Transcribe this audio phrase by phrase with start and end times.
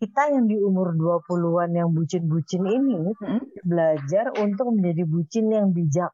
[0.00, 3.60] kita yang di umur 20-an yang bucin-bucin ini hmm?
[3.68, 6.08] belajar untuk menjadi bucin yang bijak.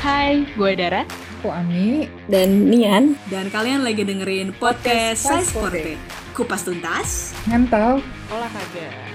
[0.00, 1.04] Hai, gue Dara.
[1.44, 2.08] Aku Ami.
[2.24, 3.12] Dan Nian.
[3.28, 5.92] Dan kalian lagi dengerin podcast, podcast Size Sporty.
[6.32, 7.36] Kupas tuntas.
[7.44, 8.00] Ngantau.
[8.32, 9.11] Olahraga.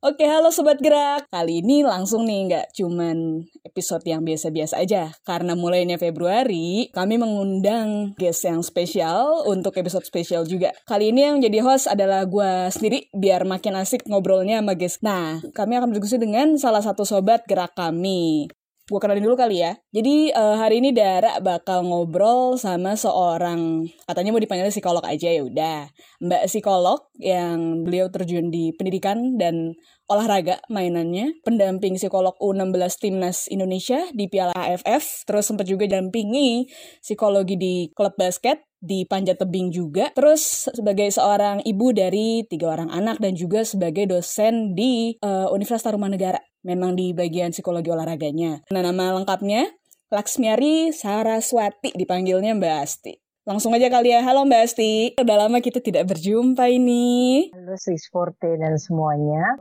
[0.00, 1.28] Oke, halo Sobat Gerak.
[1.28, 5.12] Kali ini langsung nih, nggak cuman episode yang biasa-biasa aja.
[5.28, 10.72] Karena mulainya Februari, kami mengundang guest yang spesial untuk episode spesial juga.
[10.88, 15.04] Kali ini yang jadi host adalah gue sendiri, biar makin asik ngobrolnya sama guest.
[15.04, 18.48] Nah, kami akan berdiskusi dengan salah satu Sobat Gerak kami
[18.90, 19.78] gue kenalin dulu kali ya.
[19.94, 25.46] Jadi uh, hari ini Dara bakal ngobrol sama seorang katanya mau dipanggil psikolog aja ya
[25.46, 25.86] udah.
[26.18, 29.78] Mbak psikolog yang beliau terjun di pendidikan dan
[30.10, 36.66] olahraga mainannya, pendamping psikolog U16 Timnas Indonesia di Piala AFF, terus sempat juga dampingi
[36.98, 42.90] psikologi di klub basket di Panjat Tebing juga, terus sebagai seorang ibu dari tiga orang
[42.90, 48.64] anak dan juga sebagai dosen di uh, Universitas Tarumanegara memang di bagian psikologi olahraganya.
[48.68, 49.68] Nah, nama lengkapnya
[50.10, 53.14] Laksmiari Saraswati dipanggilnya Mbak Asti.
[53.46, 54.92] Langsung aja kali ya, halo Mbak Asti.
[55.16, 57.48] Udah lama kita tidak berjumpa ini.
[57.54, 59.56] Halo Swiss Forte dan semuanya.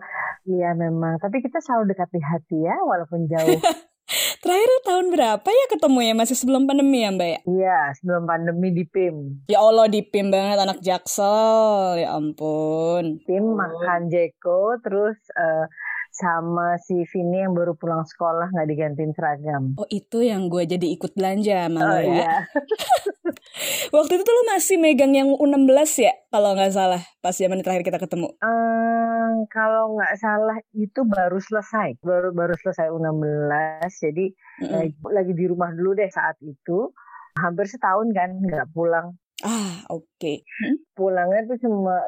[0.49, 3.61] Iya memang, tapi kita selalu dekat di hati ya, walaupun jauh.
[4.41, 6.13] Terakhir tahun berapa ya ketemu ya?
[6.17, 7.39] Masih sebelum pandemi ya Mbak ya?
[7.45, 9.45] Iya, sebelum pandemi di PIM.
[9.53, 13.21] Ya Allah di PIM banget anak Jaksel, ya ampun.
[13.29, 15.69] PIM makan Jeko, terus uh,
[16.19, 19.79] sama si Vini yang baru pulang sekolah nggak digantiin seragam.
[19.79, 22.03] Oh itu yang gue jadi ikut belanja sama oh, ya?
[22.03, 22.35] Iya.
[23.95, 25.71] Waktu itu tuh lo masih megang yang U16
[26.03, 28.35] ya kalau nggak salah pas zaman terakhir kita ketemu.
[28.43, 34.75] Um, kalau nggak salah itu baru selesai, baru baru selesai U16 jadi mm -hmm.
[34.75, 36.91] eh, lagi di rumah dulu deh saat itu
[37.39, 39.15] hampir setahun kan nggak pulang.
[39.39, 40.03] Ah oke.
[40.19, 40.43] Okay.
[40.43, 40.75] Hmm?
[40.91, 42.03] Pulangnya tuh cuma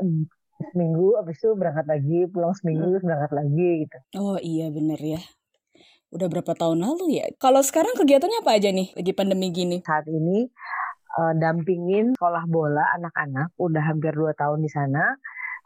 [0.70, 3.04] seminggu habis itu berangkat lagi pulang seminggu hmm.
[3.04, 3.98] berangkat lagi gitu.
[4.22, 5.22] Oh iya bener ya.
[6.12, 7.26] Udah berapa tahun lalu ya?
[7.40, 9.80] Kalau sekarang kegiatannya apa aja nih lagi pandemi gini?
[9.82, 10.46] Saat ini
[11.18, 15.16] uh, dampingin sekolah bola anak-anak udah hampir dua tahun di sana.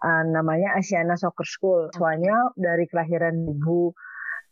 [0.05, 1.89] Uh, namanya Asiana Soccer School.
[1.97, 3.41] Soalnya dari kelahiran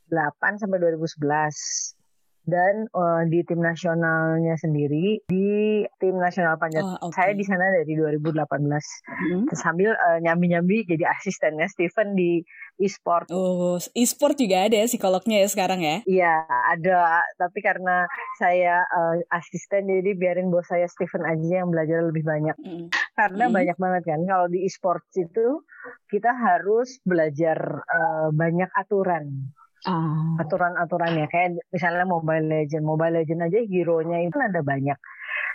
[0.09, 2.02] 2008 sampai 2011
[2.43, 7.15] dan uh, di tim nasionalnya sendiri di tim nasional panjat oh, okay.
[7.15, 9.43] saya di sana dari 2018 hmm.
[9.55, 12.43] sambil uh, nyambi-nyambi jadi asistennya Steven di
[12.81, 13.29] e-sport.
[13.29, 15.97] Oh, e-sport juga ada ya psikolognya ya sekarang ya?
[16.09, 17.21] Iya, ada.
[17.37, 18.09] Tapi karena
[18.41, 22.57] saya uh, asisten jadi biarin bos saya Steven aja yang belajar lebih banyak.
[22.59, 22.87] Mm.
[23.13, 23.53] Karena mm.
[23.53, 25.61] banyak banget kan kalau di e-sport itu
[26.09, 29.53] kita harus belajar uh, banyak aturan.
[29.83, 30.39] Oh.
[30.39, 34.95] aturan-aturannya kayak misalnya Mobile Legend, Mobile Legend aja hero-nya itu kan ada banyak.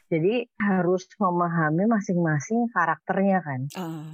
[0.08, 3.60] Jadi harus memahami masing-masing karakternya kan.
[3.76, 4.04] Uh.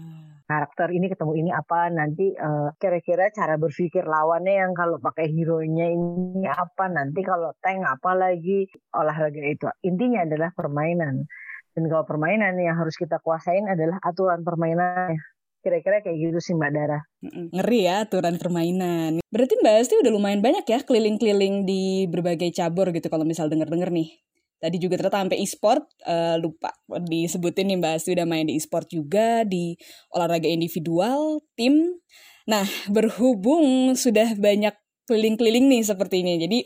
[0.44, 5.88] Karakter ini ketemu ini apa nanti uh, kira-kira cara berpikir lawannya yang kalau pakai hero-nya
[5.88, 9.66] ini apa nanti kalau tank apa lagi olahraga itu.
[9.82, 11.26] Intinya adalah permainan.
[11.74, 15.33] Dan kalau permainan yang harus kita kuasain adalah aturan permainannya.
[15.64, 17.00] Kira-kira kayak gitu sih Mbak Dara.
[17.24, 19.24] Ngeri ya aturan permainan.
[19.32, 23.88] Berarti Mbak Asti udah lumayan banyak ya keliling-keliling di berbagai cabur gitu kalau misal denger-denger
[23.88, 24.12] nih.
[24.60, 26.76] Tadi juga ternyata sampai e-sport, uh, lupa
[27.08, 29.72] disebutin nih Mbak Asti udah main di e-sport juga, di
[30.12, 31.96] olahraga individual, tim.
[32.44, 36.40] Nah, berhubung sudah banyak keliling-keliling nih seperti ini.
[36.40, 36.58] Jadi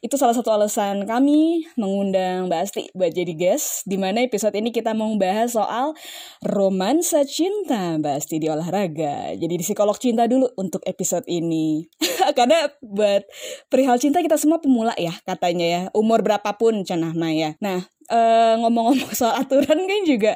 [0.00, 4.72] itu salah satu alasan kami mengundang Mbak Asti buat jadi guest, di mana episode ini
[4.72, 5.92] kita mau bahas soal
[6.40, 9.36] romansa cinta Mbak Asti di olahraga.
[9.36, 11.84] Jadi di psikolog cinta dulu untuk episode ini.
[12.38, 13.28] Karena buat
[13.68, 17.60] perihal cinta kita semua pemula ya katanya ya, umur berapapun cenah Maya.
[17.60, 20.32] Nah, uh, ngomong-ngomong soal aturan kan juga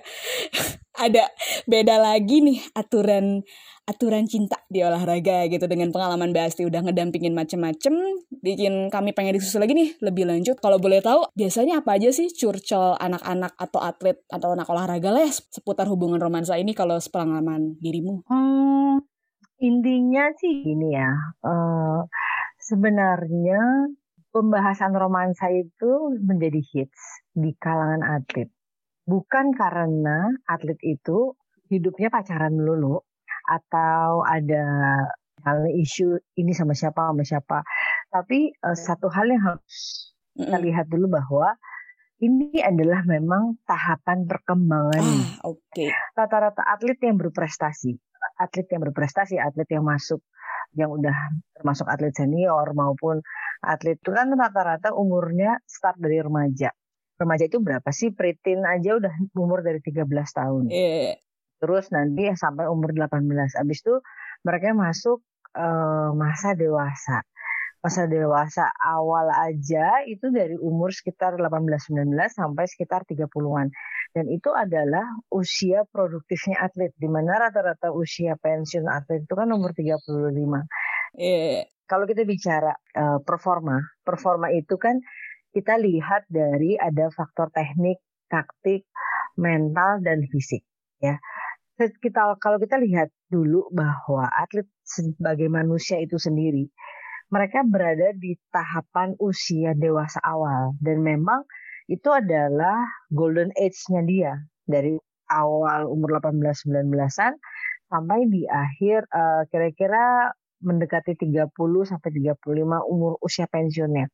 [1.04, 1.26] ada
[1.66, 3.42] beda lagi nih aturan
[3.84, 7.92] aturan cinta di olahraga gitu dengan pengalaman Mbak Asti udah ngedampingin macem-macem
[8.40, 10.56] bikin kami pengen diskusi lagi nih lebih lanjut.
[10.56, 15.22] Kalau boleh tahu biasanya apa aja sih curcol anak-anak atau atlet atau anak olahraga lah
[15.28, 18.24] ya seputar hubungan romansa ini kalau sepengalaman dirimu?
[18.24, 19.04] Hmm,
[19.60, 21.12] intinya sih gini ya
[21.44, 22.08] uh,
[22.64, 23.92] sebenarnya
[24.32, 28.48] pembahasan romansa itu menjadi hits di kalangan atlet.
[29.04, 31.36] Bukan karena atlet itu
[31.68, 33.04] hidupnya pacaran melulu
[33.44, 34.64] atau ada
[35.38, 36.06] misalnya isu
[36.40, 37.58] ini sama siapa sama siapa.
[38.08, 41.54] Tapi uh, satu hal yang harus kita lihat dulu bahwa
[42.22, 45.04] ini adalah memang tahapan perkembangan.
[45.04, 45.60] Ah, Oke.
[45.70, 45.90] Okay.
[46.16, 47.92] Rata-rata atlet yang berprestasi,
[48.40, 50.24] atlet yang berprestasi, atlet yang masuk
[50.74, 51.14] yang udah
[51.54, 53.22] termasuk atlet senior maupun
[53.64, 56.70] Atlet itu kan rata-rata umurnya start dari remaja.
[57.16, 58.12] Remaja itu berapa sih?
[58.12, 60.64] Preteen aja udah umur dari 13 tahun.
[60.68, 61.16] Yeah.
[61.60, 63.24] Terus nanti sampai umur 18.
[63.60, 63.94] Abis itu
[64.44, 65.22] mereka masuk
[65.56, 67.22] uh, masa dewasa.
[67.84, 73.68] Masa dewasa awal aja itu dari umur sekitar 18-19 sampai sekitar 30-an.
[74.16, 76.96] Dan itu adalah usia produktifnya atlet.
[76.96, 80.00] Di mana rata-rata usia pensiun atlet itu kan umur 35.
[81.20, 85.04] Yeah kalau kita bicara uh, performa, performa itu kan
[85.52, 88.88] kita lihat dari ada faktor teknik, taktik,
[89.36, 90.64] mental dan fisik
[91.04, 91.16] ya.
[91.74, 96.70] Kita kalau kita lihat dulu bahwa atlet sebagai manusia itu sendiri
[97.34, 101.42] mereka berada di tahapan usia dewasa awal dan memang
[101.90, 102.78] itu adalah
[103.10, 104.32] golden age-nya dia
[104.64, 104.94] dari
[105.34, 107.34] awal umur 18-19an
[107.90, 110.32] sampai di akhir uh, kira-kira
[110.64, 111.52] mendekati 30
[111.84, 112.40] sampai 35
[112.88, 114.08] umur usia pensiunnya.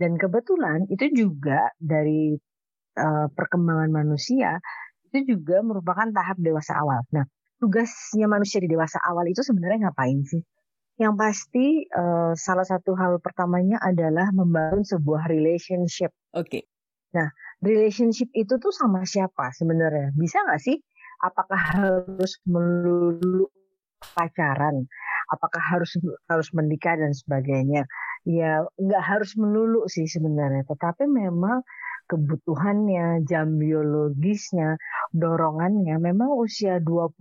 [0.00, 2.32] Dan kebetulan itu juga dari
[2.96, 4.56] uh, perkembangan manusia
[5.12, 7.04] itu juga merupakan tahap dewasa awal.
[7.12, 7.28] Nah,
[7.60, 10.40] tugasnya manusia di dewasa awal itu sebenarnya ngapain sih?
[10.96, 16.16] Yang pasti uh, salah satu hal pertamanya adalah membangun sebuah relationship.
[16.32, 16.48] Oke.
[16.48, 16.62] Okay.
[17.12, 17.28] Nah,
[17.60, 20.16] relationship itu tuh sama siapa sebenarnya?
[20.16, 20.80] Bisa nggak sih?
[21.20, 23.52] Apakah harus melulu
[24.16, 24.88] pacaran?
[25.32, 25.96] apakah harus
[26.28, 27.88] harus menikah dan sebagainya
[28.28, 31.64] ya nggak harus melulu sih sebenarnya tetapi memang
[32.12, 34.76] kebutuhannya jam biologisnya
[35.16, 37.16] dorongannya memang usia 20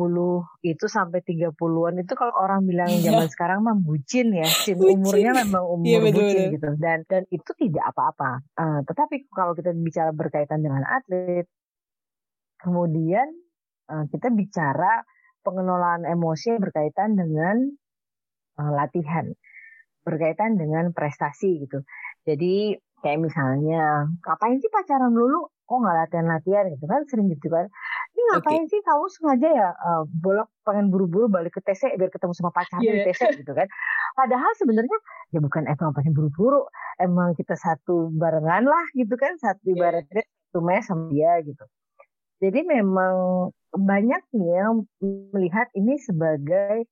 [0.68, 3.08] itu sampai 30-an itu kalau orang bilang iya.
[3.08, 4.76] zaman sekarang mah bucin ya bucin.
[4.76, 6.54] umurnya memang umur ya, betul, bucin betul.
[6.60, 11.48] gitu dan dan itu tidak apa-apa uh, tetapi kalau kita bicara berkaitan dengan atlet
[12.60, 13.32] kemudian
[13.88, 15.08] uh, kita bicara
[15.48, 17.56] pengelolaan emosi berkaitan dengan
[18.60, 19.32] uh, latihan
[20.02, 21.86] berkaitan dengan prestasi gitu.
[22.26, 25.50] Jadi kayak misalnya ngapain sih pacaran dulu?
[25.66, 27.66] Kok nggak latihan-latihan gitu kan sering gitu kan.
[28.12, 28.72] Ini ngapain okay.
[28.72, 32.92] sih kamu sengaja ya uh, bolak pengen buru-buru balik ke TC biar ketemu sama pacarnya
[32.92, 32.98] yeah.
[33.04, 33.68] di TC gitu kan.
[34.14, 34.98] Padahal sebenarnya
[35.32, 36.68] ya bukan emang pengen buru-buru,
[37.00, 39.76] emang kita satu barengan lah gitu kan, satu iya.
[39.80, 41.66] ibaratnya satu mes sama dia gitu.
[42.42, 43.16] Jadi memang
[43.72, 44.84] banyak nih yang
[45.32, 46.90] melihat ini sebagai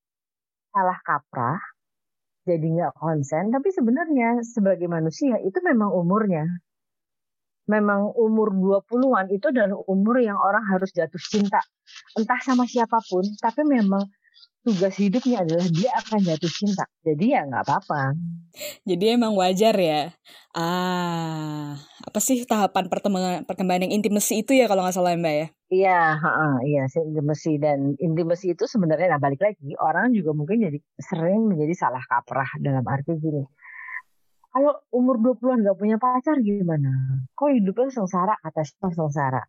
[0.72, 1.60] salah kaprah,
[2.50, 6.50] jadi nggak konsen, tapi sebenarnya sebagai manusia itu memang umurnya.
[7.70, 11.62] Memang umur 20-an itu adalah umur yang orang harus jatuh cinta.
[12.18, 14.02] Entah sama siapa pun, tapi memang
[14.64, 16.86] tugas hidupnya adalah dia akan jatuh cinta.
[17.02, 18.14] Jadi ya nggak apa-apa.
[18.84, 20.12] Jadi emang wajar ya.
[20.52, 25.48] Ah, apa sih tahapan perkembangan perkembangan yang intimasi itu ya kalau nggak salah Mbak ya?
[25.70, 30.78] Iya, uh, iya intimasi dan intimasi itu sebenarnya nah balik lagi orang juga mungkin jadi
[30.98, 33.46] sering menjadi salah kaprah dalam arti gini.
[34.50, 36.90] Kalau umur 20-an nggak punya pacar gimana?
[37.38, 38.34] Kok hidupnya sengsara?
[38.42, 39.46] Kata sengsara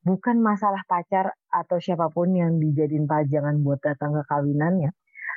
[0.00, 4.90] bukan masalah pacar atau siapa pun yang dijadiin pajangan buat datang ke kawinannya,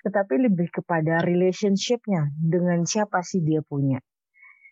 [0.07, 3.99] tetapi lebih kepada relationshipnya dengan siapa sih dia punya.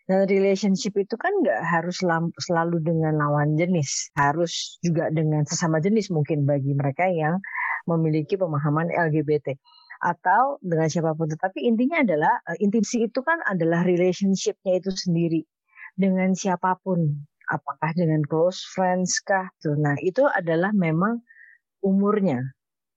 [0.02, 2.02] Dan relationship itu kan nggak harus
[2.42, 7.38] selalu dengan lawan jenis, harus juga dengan sesama jenis mungkin bagi mereka yang
[7.86, 9.54] memiliki pemahaman LGBT
[10.02, 11.30] atau dengan siapa pun.
[11.30, 15.46] Tetapi intinya adalah eh, intimsi itu kan adalah relationshipnya itu sendiri
[15.94, 19.52] dengan siapa pun apakah dengan close friends kah?
[19.76, 21.20] Nah, itu adalah memang
[21.84, 22.40] umurnya.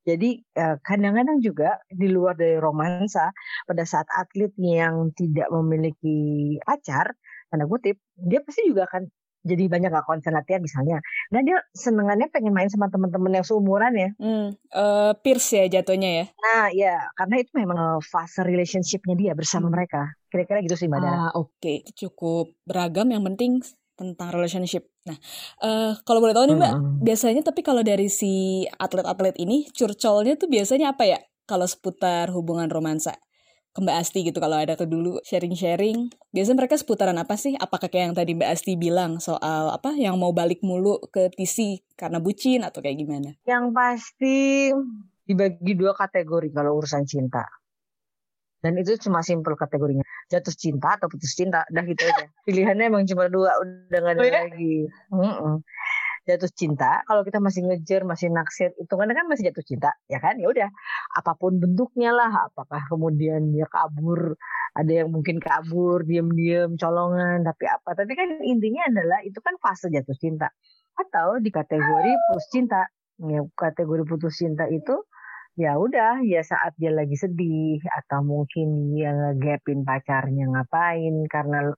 [0.06, 3.34] Jadi eh, kadang-kadang juga di luar dari romansa,
[3.66, 7.10] pada saat atlet yang tidak memiliki pacar,
[7.50, 9.10] tanda kutip, dia pasti juga akan
[9.46, 10.98] jadi banyak gak konsen latihan misalnya.
[11.30, 14.10] Nah dia senengannya pengen main sama teman-teman yang seumuran ya.
[14.18, 16.26] Hmm, uh, peers ya jatuhnya ya.
[16.34, 19.74] Nah ya karena itu memang fase relationshipnya dia bersama hmm.
[19.78, 20.02] mereka.
[20.34, 21.86] Kira-kira gitu sih mbak Ah oke okay.
[21.94, 23.62] cukup beragam yang penting
[23.96, 24.88] tentang relationship.
[25.08, 25.18] Nah,
[25.64, 26.96] uh, kalau boleh tahu nih Mbak, hmm.
[27.02, 31.20] biasanya tapi kalau dari si atlet-atlet ini curcolnya tuh biasanya apa ya?
[31.46, 33.16] Kalau seputar hubungan romansa
[33.76, 36.08] ke Mbak Asti gitu kalau ada tuh dulu sharing-sharing.
[36.32, 37.60] Biasanya mereka seputaran apa sih?
[37.60, 41.84] Apakah kayak yang tadi Mbak Asti bilang soal apa yang mau balik mulu ke TC
[42.00, 43.36] karena bucin atau kayak gimana?
[43.44, 44.38] Yang pasti
[45.28, 47.44] dibagi dua kategori kalau urusan cinta.
[48.66, 50.02] Dan itu cuma simpel kategorinya.
[50.26, 51.62] Jatuh cinta atau putus cinta.
[51.70, 52.26] Udah gitu aja.
[52.50, 53.54] Pilihannya emang cuma dua.
[53.62, 54.42] Udah gak ada oh, ya?
[54.50, 54.90] lagi.
[55.14, 55.56] Mm -mm.
[56.26, 60.18] Jatuh cinta, kalau kita masih ngejar, masih naksir, itu kan kan masih jatuh cinta, ya
[60.18, 60.42] kan?
[60.42, 60.74] Ya udah,
[61.22, 64.34] apa pun bentuknya lah, apakah kemudian dia kabur,
[64.74, 67.94] ada yang mungkin kabur, diam-diam, colongan, tapi apa?
[67.94, 70.50] Tapi kan intinya adalah itu kan fase jatuh cinta.
[70.98, 72.90] Atau di kategori putus cinta,
[73.22, 74.98] ya, kategori putus cinta itu
[75.56, 81.72] ya udah ya saat dia lagi sedih atau mungkin dia ngegapin pacarnya ngapain karena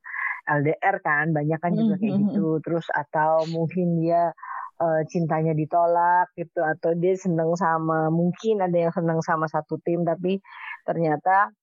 [0.50, 2.30] LDR kan banyak kan juga kayak mm-hmm.
[2.34, 2.48] gitu.
[2.66, 4.34] terus atau mungkin dia
[4.82, 10.02] uh, cintanya ditolak gitu atau dia seneng sama mungkin ada yang seneng sama satu tim
[10.02, 10.42] tapi
[10.90, 11.54] ternyata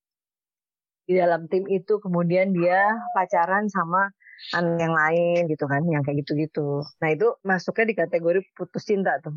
[1.04, 4.08] di dalam tim itu kemudian dia pacaran sama
[4.54, 6.80] anak yang lain gitu kan yang kayak gitu-gitu.
[7.02, 9.36] Nah itu masuknya di kategori putus cinta tuh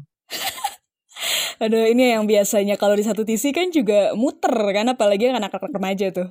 [1.58, 6.14] Aduh, ini yang biasanya kalau di satu TV kan juga muter kan, apalagi anak-anak remaja
[6.14, 6.30] tuh.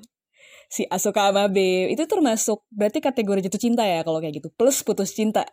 [0.70, 4.48] Si Asuka sama B, itu termasuk berarti kategori jatuh cinta ya kalau kayak gitu.
[4.54, 5.46] Plus putus cinta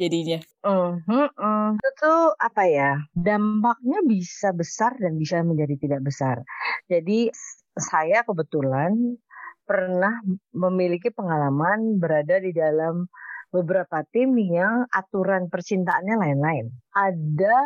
[0.00, 0.40] jadinya.
[0.64, 1.68] Uh, uh, uh.
[1.76, 6.40] Itu tuh apa ya, dampaknya bisa besar dan bisa menjadi tidak besar.
[6.88, 7.28] Jadi
[7.76, 9.16] saya kebetulan
[9.64, 10.20] pernah
[10.52, 13.08] memiliki pengalaman berada di dalam
[13.52, 16.72] beberapa tim yang aturan percintaannya lain-lain.
[16.96, 17.60] Ada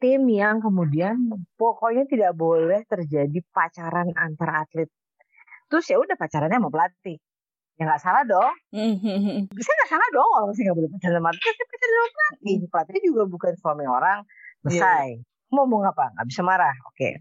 [0.00, 1.28] tim yang kemudian
[1.60, 4.88] pokoknya tidak boleh terjadi pacaran antar atlet.
[5.68, 7.20] Terus ya udah pacarannya mau pelatih.
[7.76, 8.48] Ya nggak salah dong.
[9.52, 12.56] Bisa nggak salah dong kalau saya nggak boleh pacaran sama atlet, saya pacaran sama pelatih.
[12.72, 14.18] Pelatih juga bukan suami orang.
[14.24, 14.64] Iya.
[14.64, 15.08] Selesai.
[15.20, 15.52] Yeah.
[15.52, 16.04] Mau ngomong apa?
[16.16, 16.76] Nggak bisa marah.
[16.88, 16.96] Oke.
[16.96, 17.12] Okay.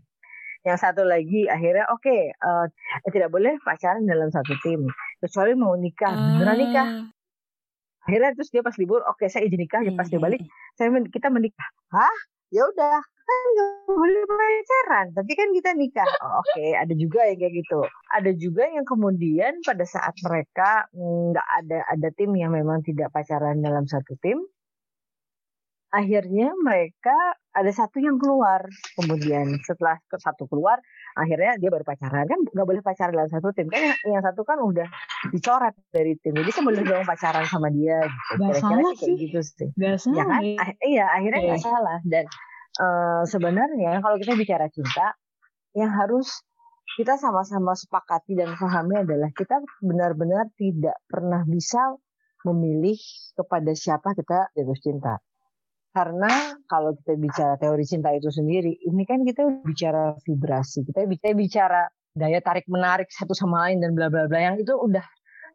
[0.65, 2.65] Yang satu lagi akhirnya oke okay, uh,
[3.05, 4.81] eh, tidak boleh pacaran dalam satu tim
[5.21, 7.14] kecuali mau nikah beneran nikah ah
[8.05, 10.41] akhirnya terus dia pas libur oke okay, saya izin nikah ya pas dia balik
[10.77, 11.69] saya men kita menikah.
[11.91, 12.17] Hah?
[12.53, 16.05] Ya udah kan nggak boleh pacaran tapi kan kita nikah.
[16.21, 16.77] Oh, oke okay.
[16.77, 17.81] ada juga yang kayak gitu.
[18.13, 23.65] Ada juga yang kemudian pada saat mereka nggak ada ada tim yang memang tidak pacaran
[23.65, 24.45] dalam satu tim
[25.95, 27.15] akhirnya mereka
[27.55, 28.67] ada satu yang keluar.
[28.99, 30.83] Kemudian setelah satu keluar
[31.15, 32.27] akhirnya dia baru pacaran.
[32.27, 33.71] Kan nggak boleh pacaran dalam satu tim.
[33.71, 34.87] Kan yang satu kan udah
[35.31, 36.35] dicoret dari tim.
[36.35, 38.43] Jadi saya boleh dong pacaran sama dia gitu.
[38.43, 39.69] Gak kira-kira salah sih kayak gitu sih.
[39.79, 40.41] Gak salah ya kan?
[40.59, 41.71] ah, iya akhirnya nggak yeah.
[41.71, 41.97] salah.
[42.03, 42.25] Dan
[42.83, 45.15] uh, sebenarnya kalau kita bicara cinta
[45.75, 46.43] yang harus
[46.95, 51.95] kita sama-sama sepakati dan pahami adalah kita benar-benar tidak pernah bisa
[52.45, 52.95] memilih
[53.35, 55.17] kepada siapa kita jatuh cinta
[55.95, 61.31] karena kalau kita bicara teori cinta itu sendiri, ini kan kita bicara vibrasi, kita bicara
[61.31, 65.03] bicara daya tarik menarik satu sama lain dan bla bla bla yang itu udah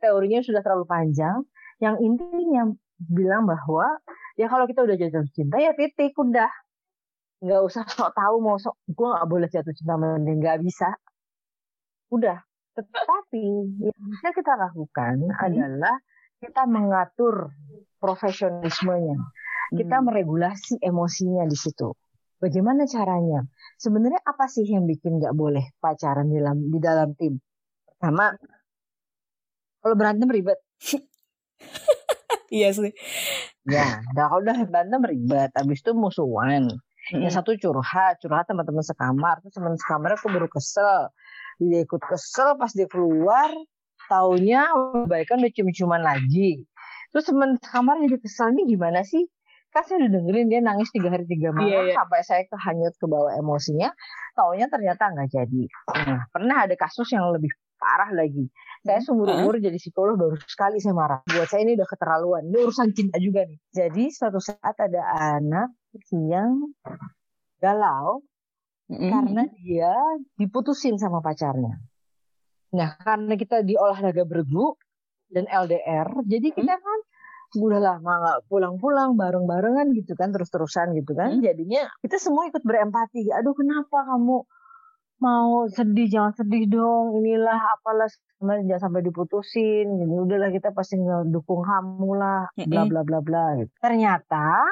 [0.00, 1.44] teorinya sudah terlalu panjang.
[1.76, 4.00] Yang intinya bilang bahwa
[4.40, 6.48] ya kalau kita udah jatuh cinta ya titik udah
[7.40, 10.92] nggak usah sok tahu mau sok gue nggak boleh jatuh cinta sama dia nggak bisa
[12.12, 12.36] udah
[12.76, 13.44] tetapi
[13.80, 15.40] yang bisa kita lakukan hmm.
[15.40, 15.96] adalah
[16.40, 17.56] kita mengatur
[17.96, 19.16] profesionalismenya
[19.70, 20.04] kita hmm.
[20.10, 21.94] meregulasi emosinya di situ.
[22.40, 23.44] Bagaimana caranya?
[23.76, 27.36] Sebenarnya apa sih yang bikin nggak boleh pacaran di dalam di dalam tim?
[27.84, 28.32] Pertama,
[29.80, 30.58] kalau berantem ribet.
[32.52, 32.92] iya sih.
[33.68, 36.72] Ya, nah kalau udah berantem ribet, habis itu musuhan.
[37.12, 37.20] Hmm.
[37.20, 41.12] Yang satu curhat, curhat sama teman sekamar, terus teman sekamar aku baru kesel.
[41.60, 43.52] Dia ikut kesel pas dia keluar,
[44.08, 46.64] taunya kebaikan udah cium-ciuman lagi.
[47.12, 49.28] Terus teman sekamar jadi kesel nih gimana sih?
[49.70, 51.96] Kan saya udah dengerin dia nangis tiga hari tiga malam yeah, yeah.
[51.96, 53.94] sampai saya kehanyut ke bawah emosinya
[54.34, 55.62] taunya ternyata nggak jadi
[55.94, 58.50] nah pernah ada kasus yang lebih parah lagi
[58.82, 59.06] saya hmm.
[59.06, 59.62] seumur umur uh.
[59.62, 63.46] jadi psikolog baru sekali saya marah buat saya ini udah keterlaluan ini urusan cinta juga
[63.46, 65.70] nih jadi suatu saat ada anak
[66.12, 66.74] yang
[67.62, 68.24] galau
[68.88, 69.10] mm.
[69.10, 69.94] karena dia
[70.38, 71.78] diputusin sama pacarnya
[72.70, 74.74] nah karena kita di olahraga bergu
[75.30, 76.98] dan LDR jadi kita kan
[77.58, 81.34] udah lama nggak pulang-pulang bareng-barengan gitu kan terus-terusan gitu kan.
[81.38, 81.42] Hmm.
[81.42, 83.30] jadinya kita semua ikut berempati.
[83.34, 84.46] Aduh kenapa kamu
[85.20, 86.06] mau sedih?
[86.06, 87.18] Jangan sedih dong.
[87.18, 88.08] Inilah apalah
[88.40, 89.86] jangan sampai diputusin.
[89.98, 90.12] Gitu.
[90.14, 92.46] Udahlah kita pasti ngedukung kamu lah.
[92.54, 93.72] Bla bla bla bla gitu.
[93.82, 94.64] Ternyata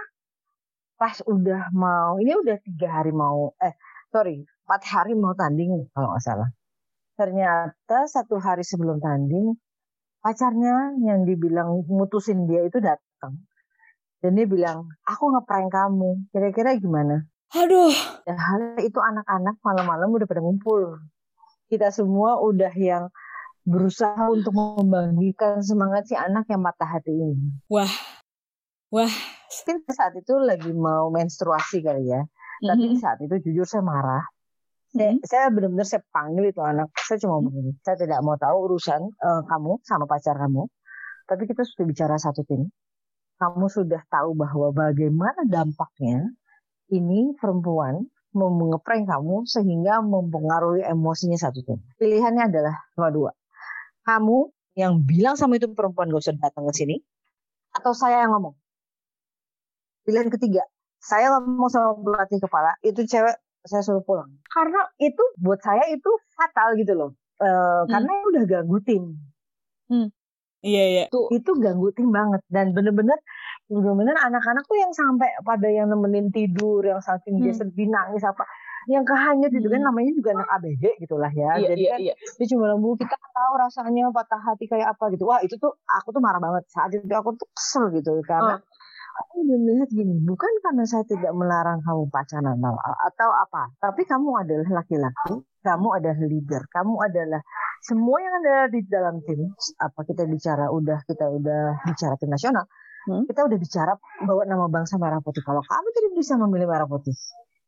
[0.99, 3.70] pas udah mau ini udah tiga hari mau eh
[4.11, 6.49] sorry empat hari mau tanding kalau nggak salah.
[7.18, 9.54] Ternyata satu hari sebelum tanding
[10.20, 13.38] pacarnya yang dibilang mutusin dia itu datang
[14.18, 16.10] dan dia bilang aku ngeprank kamu.
[16.34, 17.22] Kira-kira gimana?
[17.54, 17.94] Aduh.
[18.26, 20.98] Dan hal itu anak-anak malam-malam udah pada ngumpul.
[21.70, 23.14] Kita semua udah yang
[23.62, 27.62] berusaha untuk membagikan semangat si anak yang mata hati ini.
[27.70, 27.90] Wah.
[28.90, 29.12] Wah.
[29.48, 32.26] Mungkin saat itu lagi mau menstruasi kali ya.
[32.58, 34.26] Tapi saat itu jujur saya marah
[34.95, 35.25] hmm.
[35.25, 36.88] saya benar-benar saya panggil itu anak.
[36.97, 37.45] Saya cuma hmm.
[37.50, 37.71] begini.
[37.83, 40.68] Saya tidak mau tahu urusan uh, kamu sama pacar kamu.
[41.28, 42.68] Tapi kita sudah bicara satu tim.
[43.38, 46.26] Kamu sudah tahu bahwa bagaimana dampaknya
[46.90, 51.78] ini perempuan mengeprank kamu sehingga mempengaruhi emosinya satu tim.
[51.97, 53.30] Pilihannya adalah cuma dua.
[54.04, 56.97] Kamu yang bilang sama itu perempuan gak usah datang ke sini,
[57.75, 58.54] atau saya yang ngomong.
[60.07, 60.62] Pilihan ketiga,
[61.02, 66.11] saya ngomong sama pelatih kepala, itu cewek saya suruh pulang karena itu buat saya itu
[66.35, 67.11] fatal gitu loh
[67.43, 67.91] uh, hmm.
[67.91, 69.05] karena udah ganggu tim
[69.91, 70.09] hmm.
[70.59, 71.05] Iya iya.
[71.07, 73.15] Itu itu ganggu tim banget dan bener-bener
[73.71, 77.47] bener-bener anak-anak tuh yang sampai pada yang nemenin tidur, yang saking hmm.
[77.47, 78.43] dia sedih nangis apa,
[78.91, 79.87] yang kehanyut itu kan hmm.
[79.87, 81.62] namanya juga anak ABG gitulah ya.
[81.62, 82.15] Iya, Jadi iya, kan iya.
[82.19, 85.31] dia cuma lembu kita tahu rasanya patah hati kayak apa gitu.
[85.31, 88.59] Wah itu tuh aku tuh marah banget saat itu aku tuh kesel gitu karena.
[88.59, 88.79] Oh
[89.18, 94.82] aku melihat gini, bukan karena saya tidak melarang kamu pacaran atau apa, tapi kamu adalah
[94.82, 95.34] laki-laki,
[95.66, 97.40] kamu adalah leader, kamu adalah
[97.82, 99.50] semua yang ada di dalam tim.
[99.78, 102.64] Apa kita bicara udah kita udah bicara tim nasional,
[103.10, 103.26] hmm?
[103.26, 103.92] kita udah bicara
[104.26, 105.42] bawa nama bangsa merah putih.
[105.42, 107.14] Kalau kamu tidak bisa memilih merah putih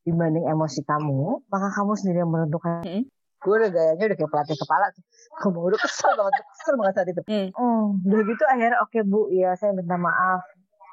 [0.06, 2.82] dibanding emosi kamu, maka kamu sendiri yang menentukan.
[2.82, 3.04] Hmm?
[3.40, 5.04] Gue udah gayanya udah kayak pelatih kepala tuh.
[5.40, 7.22] Kamu udah kesel banget, kesel banget saat itu.
[7.24, 7.48] Hmm.
[7.56, 10.44] Hmm, udah gitu akhirnya oke okay, bu, ya saya minta maaf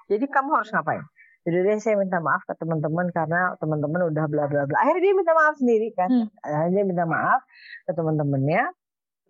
[0.07, 1.03] jadi kamu harus ngapain?
[1.47, 4.77] Jadi dia saya minta maaf ke teman-teman karena teman-teman udah bla bla bla.
[4.83, 6.09] Akhirnya dia minta maaf sendiri kan.
[6.11, 6.27] Hmm.
[6.43, 7.39] Akhirnya dia minta maaf
[7.87, 8.63] ke teman-temannya.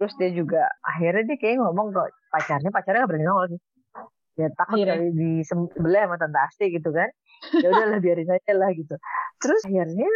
[0.02, 2.02] Terus dia juga akhirnya dia kayak ngomong ke
[2.34, 3.58] pacarnya, pacarnya gak berani ngomong lagi.
[4.38, 7.10] Ya takut kali di sebelah sama tante Asti gitu kan.
[7.54, 8.96] Ya udahlah biarin aja lah gitu.
[9.38, 10.10] Terus akhirnya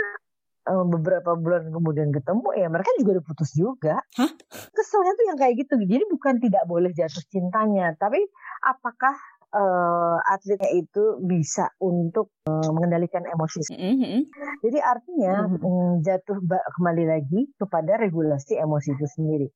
[0.73, 4.01] eh, beberapa bulan kemudian ketemu ya mereka juga udah putus juga.
[4.17, 4.31] Hah?
[4.73, 5.77] Keselnya tuh yang kayak gitu.
[5.77, 8.25] Jadi bukan tidak boleh jatuh cintanya, tapi
[8.65, 9.13] apakah
[9.51, 13.61] uh, atletnya itu bisa untuk uh, mengendalikan emosi.
[13.71, 14.19] Mm-hmm.
[14.63, 16.01] Jadi artinya mm-hmm.
[16.03, 16.37] jatuh
[16.79, 19.47] kembali lagi kepada regulasi emosi itu sendiri.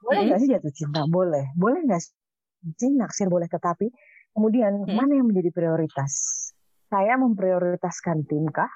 [0.00, 0.50] Boleh nggak mm-hmm.
[0.50, 1.00] sih jatuh cinta?
[1.10, 1.44] Boleh.
[1.58, 2.00] Boleh nggak
[2.78, 3.28] sih naksir?
[3.28, 3.50] Boleh.
[3.50, 3.86] Tetapi
[4.32, 4.96] kemudian mm-hmm.
[4.96, 6.12] mana yang menjadi prioritas?
[6.90, 8.70] Saya memprioritaskan tim kah?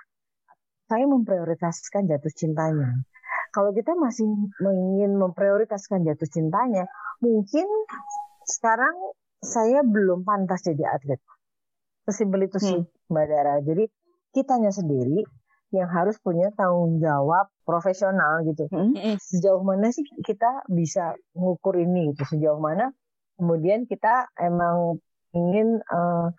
[0.87, 3.03] Saya memprioritaskan jatuh cintanya.
[3.55, 4.27] Kalau kita masih
[4.67, 6.91] ingin memprioritaskan jatuh cintanya,
[7.23, 7.65] mungkin
[8.45, 8.93] sekarang
[9.45, 11.21] saya belum pantas jadi atlet.
[12.09, 13.13] Sesimpel itu sih, hmm.
[13.13, 13.55] Mbak Dara.
[13.65, 13.85] Jadi
[14.33, 15.25] kitanya sendiri
[15.73, 18.69] yang harus punya tanggung jawab profesional gitu.
[18.73, 18.93] Hmm.
[18.93, 19.17] hmm.
[19.21, 22.37] Sejauh mana sih kita bisa mengukur ini gitu?
[22.37, 22.93] Sejauh mana
[23.39, 25.03] kemudian kita emang
[25.35, 26.31] ingin uh,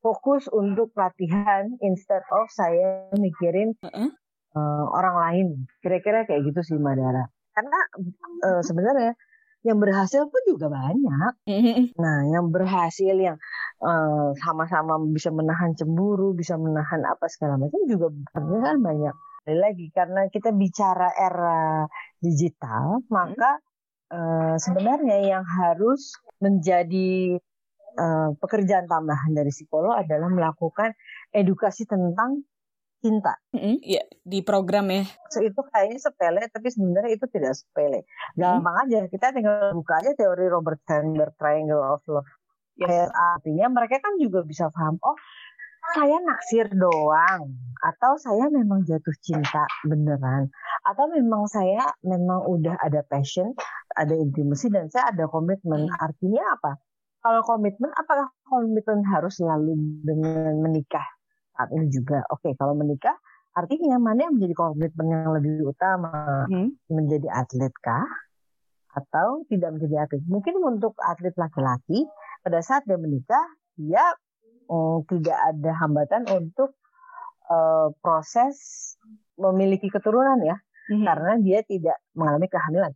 [0.00, 5.46] fokus untuk latihan instead of saya mikirin uh, orang lain.
[5.82, 7.24] Kira-kira kayak gitu sih Mbak Dara.
[7.56, 7.80] Karena
[8.44, 9.12] uh, sebenarnya
[9.66, 11.32] yang berhasil pun juga banyak.
[11.50, 11.98] Mm-hmm.
[11.98, 13.34] Nah, yang berhasil yang
[13.82, 19.14] uh, sama-sama bisa menahan cemburu, bisa menahan apa segala macam juga kan banyak.
[19.46, 21.86] Lagi karena kita bicara era
[22.22, 23.58] digital, maka
[24.14, 27.38] uh, sebenarnya yang harus menjadi
[27.98, 30.94] uh, pekerjaan tambahan dari psikolog adalah melakukan
[31.34, 32.42] edukasi tentang
[33.06, 33.38] cinta.
[33.54, 35.06] Mm-hmm, ya, di program ya.
[35.30, 38.02] So, itu kayaknya sepele, tapi sebenarnya itu tidak sepele.
[38.34, 38.90] Gampang mm-hmm.
[38.90, 42.26] aja, kita tinggal buka aja teori Robert Sandberg Triangle of Love.
[42.76, 43.08] Yes.
[43.14, 45.16] Artinya mereka kan juga bisa paham, oh
[45.94, 50.50] saya naksir doang, atau saya memang jatuh cinta beneran,
[50.82, 53.54] atau memang saya memang udah ada passion,
[53.94, 55.86] ada intimasi dan saya ada komitmen.
[55.86, 55.94] Mm.
[56.02, 56.72] Artinya apa?
[57.22, 61.06] Kalau komitmen, apakah komitmen harus selalu dengan menikah?
[61.56, 62.20] Saat ini juga.
[62.28, 63.16] Oke, kalau menikah
[63.56, 66.44] artinya mana yang menjadi komitmen yang lebih utama?
[66.52, 66.76] Hmm.
[66.92, 68.06] Menjadi atlet kah?
[68.92, 70.22] Atau tidak menjadi atlet?
[70.28, 72.04] Mungkin untuk atlet laki-laki
[72.44, 73.42] pada saat dia menikah
[73.76, 74.04] dia
[74.68, 76.76] oh, tidak ada hambatan untuk
[77.50, 78.56] uh, proses
[79.36, 80.56] memiliki keturunan ya,
[80.92, 81.04] hmm.
[81.04, 82.92] karena dia tidak mengalami kehamilan.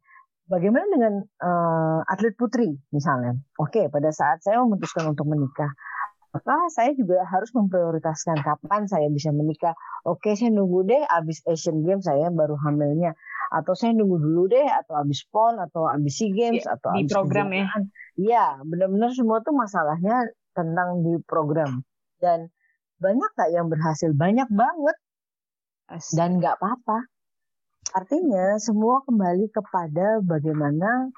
[0.51, 3.39] Bagaimana dengan uh, atlet putri misalnya?
[3.55, 5.71] Oke, pada saat saya memutuskan untuk menikah,
[6.31, 9.75] maka saya juga harus memprioritaskan kapan saya bisa menikah.
[10.07, 13.19] Oke, saya nunggu deh abis Asian Games saya baru hamilnya.
[13.51, 17.03] Atau saya nunggu dulu deh, atau abis PON, atau abis SEA Games, ya, atau di
[17.03, 17.67] abis program ya.
[18.15, 21.83] Iya, benar-benar semua tuh masalahnya tentang di program.
[22.23, 22.47] Dan
[23.03, 24.15] banyak gak yang berhasil?
[24.15, 24.97] Banyak banget.
[26.15, 27.11] Dan nggak apa-apa.
[27.91, 31.11] Artinya semua kembali kepada bagaimana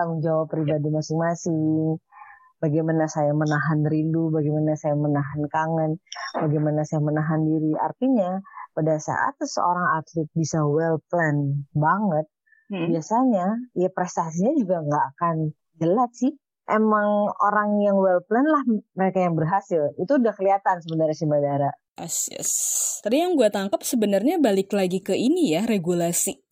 [0.00, 2.00] tanggung jawab pribadi masing-masing
[2.66, 6.02] bagaimana saya menahan rindu, bagaimana saya menahan kangen,
[6.34, 7.72] bagaimana saya menahan diri.
[7.78, 8.42] Artinya
[8.74, 12.26] pada saat seorang atlet bisa well plan banget,
[12.74, 12.90] hmm.
[12.90, 13.46] biasanya
[13.78, 15.36] ya prestasinya juga nggak akan
[15.78, 16.34] jelek sih.
[16.66, 18.66] Emang orang yang well plan lah
[18.98, 19.94] mereka yang berhasil.
[20.02, 21.70] Itu udah kelihatan sebenarnya si Badara.
[21.96, 22.50] Yes, yes.
[23.06, 26.45] Tadi yang gue tangkap sebenarnya balik lagi ke ini ya regulasi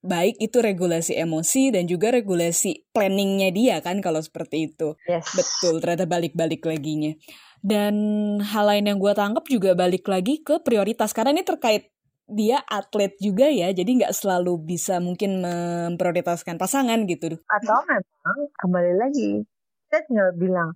[0.00, 4.96] baik itu regulasi emosi dan juga regulasi planningnya dia kan kalau seperti itu.
[5.04, 5.28] Yes.
[5.36, 7.12] Betul, ternyata balik-balik laginya.
[7.60, 7.94] Dan
[8.40, 11.92] hal lain yang gue tangkap juga balik lagi ke prioritas karena ini terkait
[12.30, 17.36] dia atlet juga ya, jadi nggak selalu bisa mungkin memprioritaskan pasangan gitu.
[17.50, 19.42] Atau memang kembali lagi,
[19.90, 20.70] saya tinggal bilang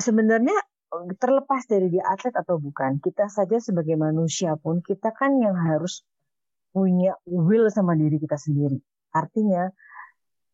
[0.00, 0.56] sebenarnya
[1.20, 6.08] terlepas dari dia atlet atau bukan, kita saja sebagai manusia pun kita kan yang harus
[6.72, 8.80] punya will sama diri kita sendiri.
[9.12, 9.68] Artinya,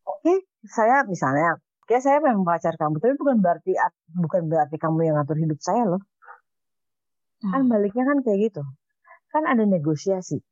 [0.03, 3.71] oke, okay, saya misalnya, oke okay, saya memang pacar kamu, tapi bukan berarti
[4.11, 6.03] bukan berarti kamu yang ngatur hidup saya loh.
[7.39, 7.71] Kan hmm.
[7.71, 8.63] baliknya kan kayak gitu.
[9.31, 10.43] Kan ada negosiasi.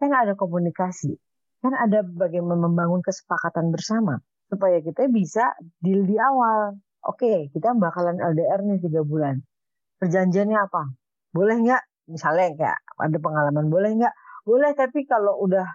[0.00, 1.12] Kan ada komunikasi.
[1.60, 4.16] Kan ada bagaimana membangun kesepakatan bersama
[4.48, 5.52] supaya kita bisa
[5.84, 6.80] deal di awal.
[7.04, 9.44] Oke, okay, kita bakalan LDR nih tiga bulan.
[10.00, 10.88] Perjanjiannya apa?
[11.36, 11.82] Boleh nggak?
[12.08, 14.14] Misalnya kayak ada pengalaman boleh nggak?
[14.50, 15.66] Boleh tapi kalau udah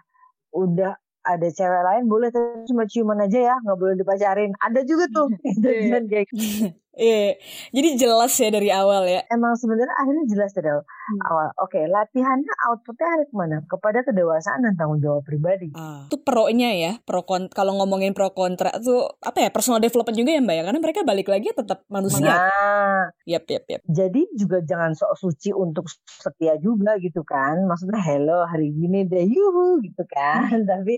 [0.51, 5.07] udah ada cewek lain boleh tapi cuma ciuman aja ya nggak boleh dipacarin ada juga
[5.07, 5.31] tuh
[6.11, 6.75] kayak gitu.
[6.95, 7.35] Iya,
[7.75, 9.27] jadi jelas ya dari awal ya.
[9.27, 11.19] Emang sebenarnya akhirnya jelas dari hmm.
[11.27, 11.51] awal.
[11.59, 13.57] Oke, okay, latihannya outputnya ada ke mana?
[13.67, 15.75] Kepada kedewasaan dan tanggung jawab pribadi.
[15.75, 16.07] Ah.
[16.07, 20.31] Itu pro-nya ya, pro kon kalau ngomongin pro kontra tuh apa ya personal development juga
[20.39, 22.31] ya mbak ya, karena mereka balik lagi tetap manusia.
[22.31, 23.81] Nah, yap yap yap.
[23.91, 27.59] Jadi juga jangan sok suci untuk setia juga gitu kan.
[27.67, 30.47] Maksudnya hello hari ini deh yuhu gitu kan.
[30.71, 30.95] Tapi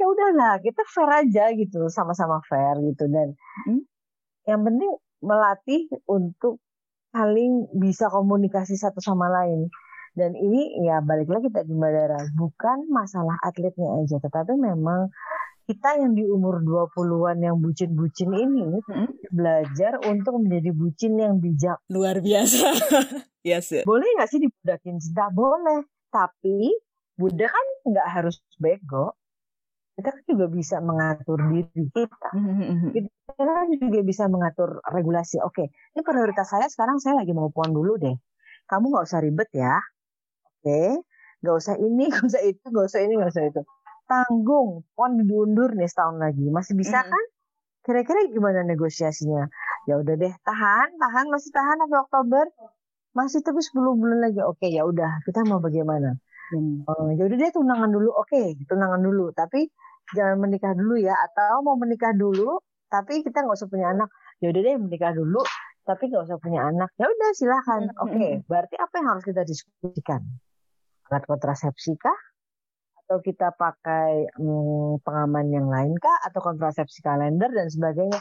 [0.00, 3.36] ya udahlah kita fair aja gitu, sama-sama fair gitu dan
[3.68, 3.84] hmm?
[4.44, 4.92] yang penting
[5.24, 6.60] melatih untuk
[7.14, 9.72] saling bisa komunikasi satu sama lain.
[10.14, 15.10] Dan ini ya balik lagi tadi Mbak Dara, bukan masalah atletnya aja, tetapi memang
[15.64, 19.32] kita yang di umur 20-an yang bucin-bucin ini hmm?
[19.32, 21.80] belajar untuk menjadi bucin yang bijak.
[21.88, 22.68] Luar biasa.
[23.48, 23.82] yes.
[23.82, 25.32] Boleh nggak sih dibudakin cinta?
[25.32, 25.88] Boleh.
[26.12, 26.68] Tapi
[27.18, 29.16] budak kan nggak harus bego
[29.94, 32.30] kita kan juga bisa mengatur diri kita.
[32.34, 32.90] Mm-hmm.
[32.94, 35.38] Kita kan juga bisa mengatur regulasi.
[35.38, 38.14] Oke, ini prioritas saya sekarang saya lagi mau pon dulu deh.
[38.66, 39.78] Kamu nggak usah ribet ya.
[40.50, 40.98] Oke,
[41.46, 43.62] nggak usah ini, nggak usah itu, nggak usah ini, nggak usah itu.
[44.10, 46.46] Tanggung, pon diundur nih setahun lagi.
[46.50, 47.24] Masih bisa kan?
[47.86, 49.46] Kira-kira gimana negosiasinya?
[49.86, 52.44] Ya udah deh, tahan, tahan, masih tahan sampai Oktober.
[53.14, 54.42] Masih tapi 10 bulan lagi.
[54.42, 56.18] Oke, ya udah, kita mau bagaimana?
[56.52, 56.84] Hmm.
[56.84, 59.32] Uh, ya udah deh tunangan dulu, oke, okay, tunangan dulu.
[59.32, 59.64] Tapi
[60.12, 61.16] jangan menikah dulu ya.
[61.16, 62.60] Atau mau menikah dulu
[62.92, 64.10] tapi kita nggak usah punya anak.
[64.38, 65.40] Ya udah deh menikah dulu
[65.84, 66.90] tapi nggak usah punya anak.
[67.00, 70.20] Ya udah silahkan oke okay, berarti apa yang harus kita diskusikan?
[71.10, 72.20] Alat kontrasepsi kah?
[73.04, 76.16] Atau kita pakai hmm, pengaman yang lain kah?
[76.24, 78.20] Atau kontrasepsi kalender dan sebagainya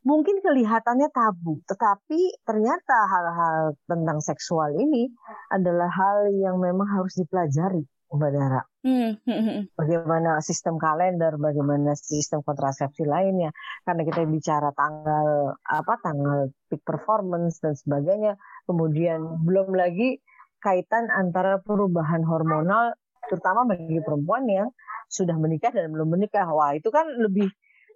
[0.00, 5.12] mungkin kelihatannya tabu, tetapi ternyata hal-hal tentang seksual ini
[5.52, 7.84] adalah hal yang memang harus dipelajari.
[8.10, 8.62] Mbak Dara.
[8.82, 9.60] Hmm, hmm, hmm.
[9.78, 13.54] Bagaimana sistem kalender, bagaimana sistem kontrasepsi lainnya.
[13.86, 18.34] Karena kita bicara tanggal apa tanggal peak performance dan sebagainya.
[18.66, 20.18] Kemudian belum lagi
[20.58, 22.98] kaitan antara perubahan hormonal,
[23.30, 24.68] terutama bagi perempuan yang
[25.06, 26.50] sudah menikah dan belum menikah.
[26.50, 27.46] Wah itu kan lebih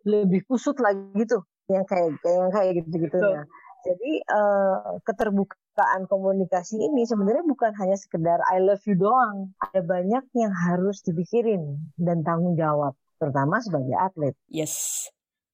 [0.06, 3.42] lebih kusut lagi tuh yang kayak yang kayak gitu-gitu ya.
[3.84, 9.52] Jadi uh, keterbukaan komunikasi ini sebenarnya bukan hanya sekedar I love you doang.
[9.60, 14.32] Ada banyak yang harus dipikirin dan tanggung jawab, terutama sebagai atlet.
[14.48, 15.04] Yes.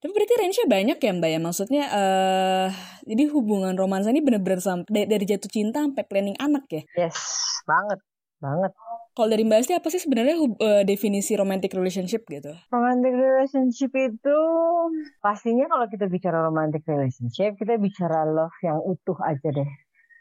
[0.01, 1.40] Tapi berarti range-nya banyak ya Mbak ya?
[1.44, 2.68] Maksudnya, uh,
[3.05, 6.83] jadi hubungan romansa ini benar-benar sampai dari jatuh cinta sampai planning anak ya?
[6.96, 7.20] Yes,
[7.68, 8.01] banget
[8.40, 8.72] banget.
[9.11, 12.57] Kalau dari Mbak Asti apa sih sebenarnya uh, definisi romantic relationship gitu?
[12.72, 14.38] Romantic relationship itu
[15.20, 19.70] pastinya kalau kita bicara romantic relationship kita bicara love yang utuh aja deh.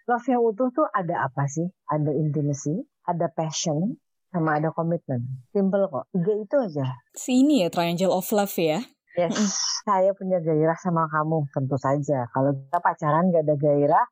[0.09, 1.69] Love yang utuh tuh ada apa sih?
[1.87, 3.95] Ada intimacy, ada passion,
[4.33, 5.25] sama ada komitmen.
[5.53, 6.05] Simple kok.
[6.13, 6.85] Tiga itu aja.
[7.13, 8.81] Si ini ya triangle of love ya?
[9.19, 9.35] Yes,
[9.83, 12.31] saya punya gairah sama kamu, tentu saja.
[12.31, 14.05] Kalau kita pacaran gak ada gairah,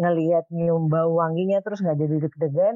[0.00, 2.74] ngelihat nyium bau wanginya terus nggak jadi deg-degan,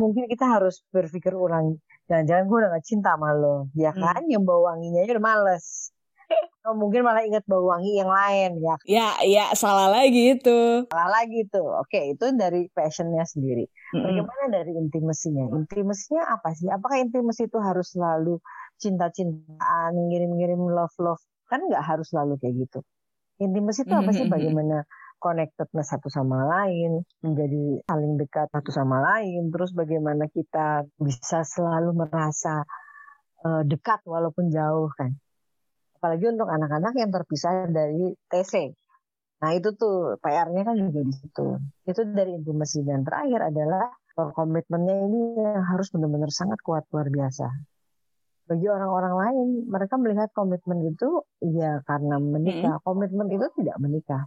[0.00, 1.76] mungkin kita harus berpikir ulang.
[2.08, 4.00] Jangan-jangan gue udah gak cinta sama lo, ya hmm.
[4.00, 4.20] kan?
[4.24, 4.26] Hmm.
[4.32, 5.92] Nyium bau wanginya udah males.
[6.62, 8.76] Oh, mungkin malah inget bau wangi yang lain ya.
[8.86, 10.86] Ya, ya salah lagi itu.
[10.88, 11.58] Salah lagi itu.
[11.58, 13.66] Oke, itu dari passionnya sendiri.
[13.92, 15.52] Bagaimana dari intimasinya?
[15.52, 16.72] Intimasinya apa sih?
[16.72, 18.40] Apakah intimasi itu harus selalu
[18.80, 21.20] cinta-cintaan, ngirim-ngirim love-love.
[21.46, 22.80] Kan nggak harus selalu kayak gitu.
[23.44, 24.24] Intimasi itu apa sih?
[24.24, 24.88] Bagaimana
[25.22, 31.94] connectedness satu sama lain, menjadi saling dekat satu sama lain, terus bagaimana kita bisa selalu
[31.94, 32.66] merasa
[33.46, 35.14] uh, dekat walaupun jauh kan.
[36.02, 38.74] Apalagi untuk anak-anak yang terpisah dari TC.
[39.42, 41.58] Nah itu tuh PR-nya kan juga di situ.
[41.84, 47.48] Itu dari intimasi dan terakhir adalah komitmennya ini yang harus benar-benar sangat kuat luar biasa
[48.52, 52.84] bagi orang-orang lain mereka melihat komitmen itu ya karena menikah hmm.
[52.84, 54.22] komitmen itu tidak menikah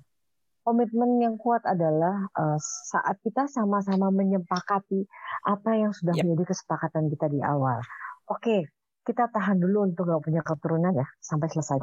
[0.65, 2.58] komitmen yang kuat adalah uh,
[2.89, 5.06] saat kita sama-sama menyepakati
[5.45, 6.25] apa yang sudah yep.
[6.25, 7.84] menjadi kesepakatan kita di awal
[8.25, 8.65] oke okay,
[9.06, 11.78] kita tahan dulu untuk gak punya keturunan ya sampai selesai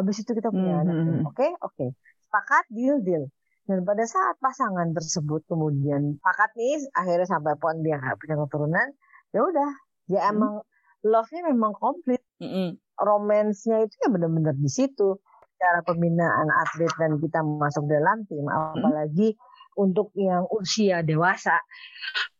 [0.00, 0.84] habis itu kita punya mm-hmm.
[0.86, 1.24] anak hmm, hmm.
[1.28, 1.50] oke okay?
[1.60, 1.90] oke okay.
[2.36, 3.24] Sepakat deal deal
[3.64, 8.88] dan pada saat pasangan tersebut kemudian sepakat nih akhirnya sampai pun dia nggak punya keturunan
[9.32, 9.70] ya udah
[10.12, 10.32] ya hmm.
[10.36, 10.52] emang
[11.00, 12.76] love-nya memang komplit hmm.
[13.00, 15.16] romance-nya itu ya benar-benar di situ
[15.56, 18.52] cara pembinaan atlet dan kita masuk dalam tim hmm.
[18.52, 19.32] apalagi
[19.80, 21.56] untuk yang usia dewasa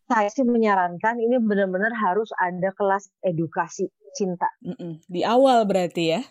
[0.07, 4.47] saya sih menyarankan ini benar-benar harus ada kelas edukasi cinta.
[5.11, 6.23] Di awal berarti ya?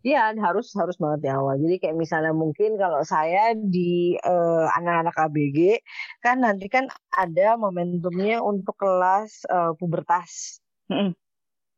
[0.00, 1.60] Iya harus harus banget di awal.
[1.60, 5.58] Jadi kayak misalnya mungkin kalau saya di uh, anak-anak ABG
[6.24, 10.64] kan nanti kan ada momentumnya untuk kelas uh, pubertas.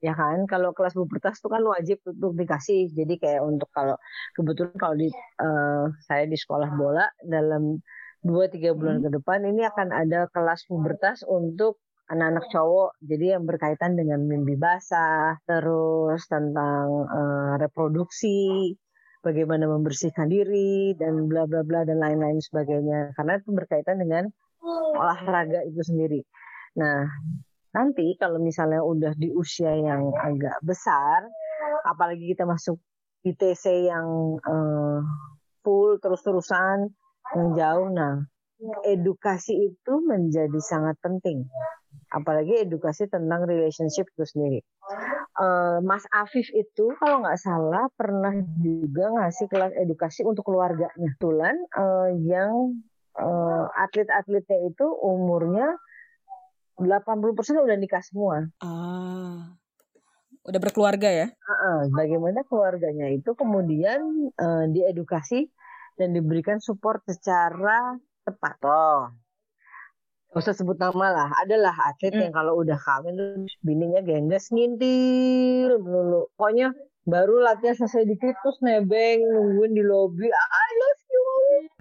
[0.02, 2.94] Ya kan, kalau kelas pubertas itu kan wajib untuk dikasih.
[2.94, 3.98] Jadi kayak untuk kalau
[4.38, 5.10] kebetulan kalau di
[5.42, 7.82] uh, saya di sekolah bola dalam
[8.22, 9.04] dua tiga bulan hmm.
[9.06, 14.58] ke depan ini akan ada kelas pubertas untuk anak-anak cowok jadi yang berkaitan dengan mimpi
[14.58, 18.74] basah terus tentang uh, reproduksi
[19.22, 24.26] bagaimana membersihkan diri dan bla bla bla dan lain-lain sebagainya karena itu berkaitan dengan
[24.98, 26.20] olahraga itu sendiri
[26.74, 27.06] nah
[27.72, 31.26] nanti kalau misalnya udah di usia yang agak besar
[31.86, 32.78] apalagi kita masuk
[33.22, 34.98] ITC yang uh,
[35.62, 36.90] full terus-terusan
[37.38, 37.88] yang jauh.
[37.94, 38.26] Nah,
[38.86, 41.46] edukasi itu menjadi sangat penting.
[42.12, 44.60] Apalagi edukasi tentang relationship itu sendiri.
[45.32, 50.92] Uh, Mas Afif itu kalau nggak salah pernah juga ngasih kelas edukasi untuk keluarganya.
[51.16, 52.76] Tulan uh, yang
[53.16, 55.72] uh, atlet-atletnya itu umurnya
[56.76, 58.44] 80% udah nikah semua.
[58.60, 59.56] Ah
[60.42, 61.26] udah berkeluarga ya?
[61.94, 65.46] Bagaimana keluarganya itu kemudian uh, diedukasi
[65.94, 67.94] dan diberikan support secara
[68.24, 68.56] tepat.
[68.64, 69.10] Oh,
[70.32, 71.28] Gak usah sebut nama lah.
[71.44, 72.22] Adalah atlet hmm.
[72.24, 76.32] yang kalau udah kawin tuh bininya gengges ngintil melulu.
[76.40, 76.72] Pokoknya
[77.04, 80.32] baru latihan selesai dikit terus nebeng nungguin di lobi.
[80.32, 81.24] I love you.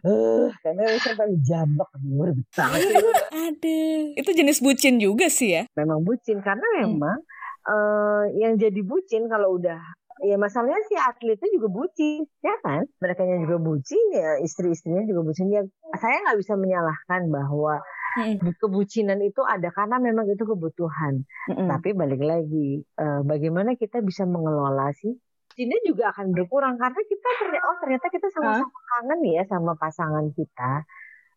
[0.04, 2.92] Uh, karena sampai jambak luar banget.
[3.48, 3.80] Ada.
[4.20, 5.64] Itu jenis bucin juga sih ya.
[5.80, 7.72] Memang bucin karena memang hmm.
[7.72, 9.80] uh, yang jadi bucin kalau udah
[10.22, 12.86] ya masalahnya si atletnya juga bucin ya kan?
[13.02, 15.50] Mereka juga bucin ya istri-istrinya juga bucin.
[15.50, 15.66] Ya
[15.98, 17.82] saya nggak bisa menyalahkan bahwa
[18.22, 18.58] hmm.
[18.62, 21.26] kebucinan itu ada karena memang itu kebutuhan.
[21.50, 21.68] Hmm.
[21.68, 25.18] tapi balik lagi uh, bagaimana kita bisa mengelola sih
[25.60, 26.80] ini juga akan berkurang.
[26.80, 30.86] Karena kita ternyata oh ternyata kita sama-sama kangen ya sama pasangan kita.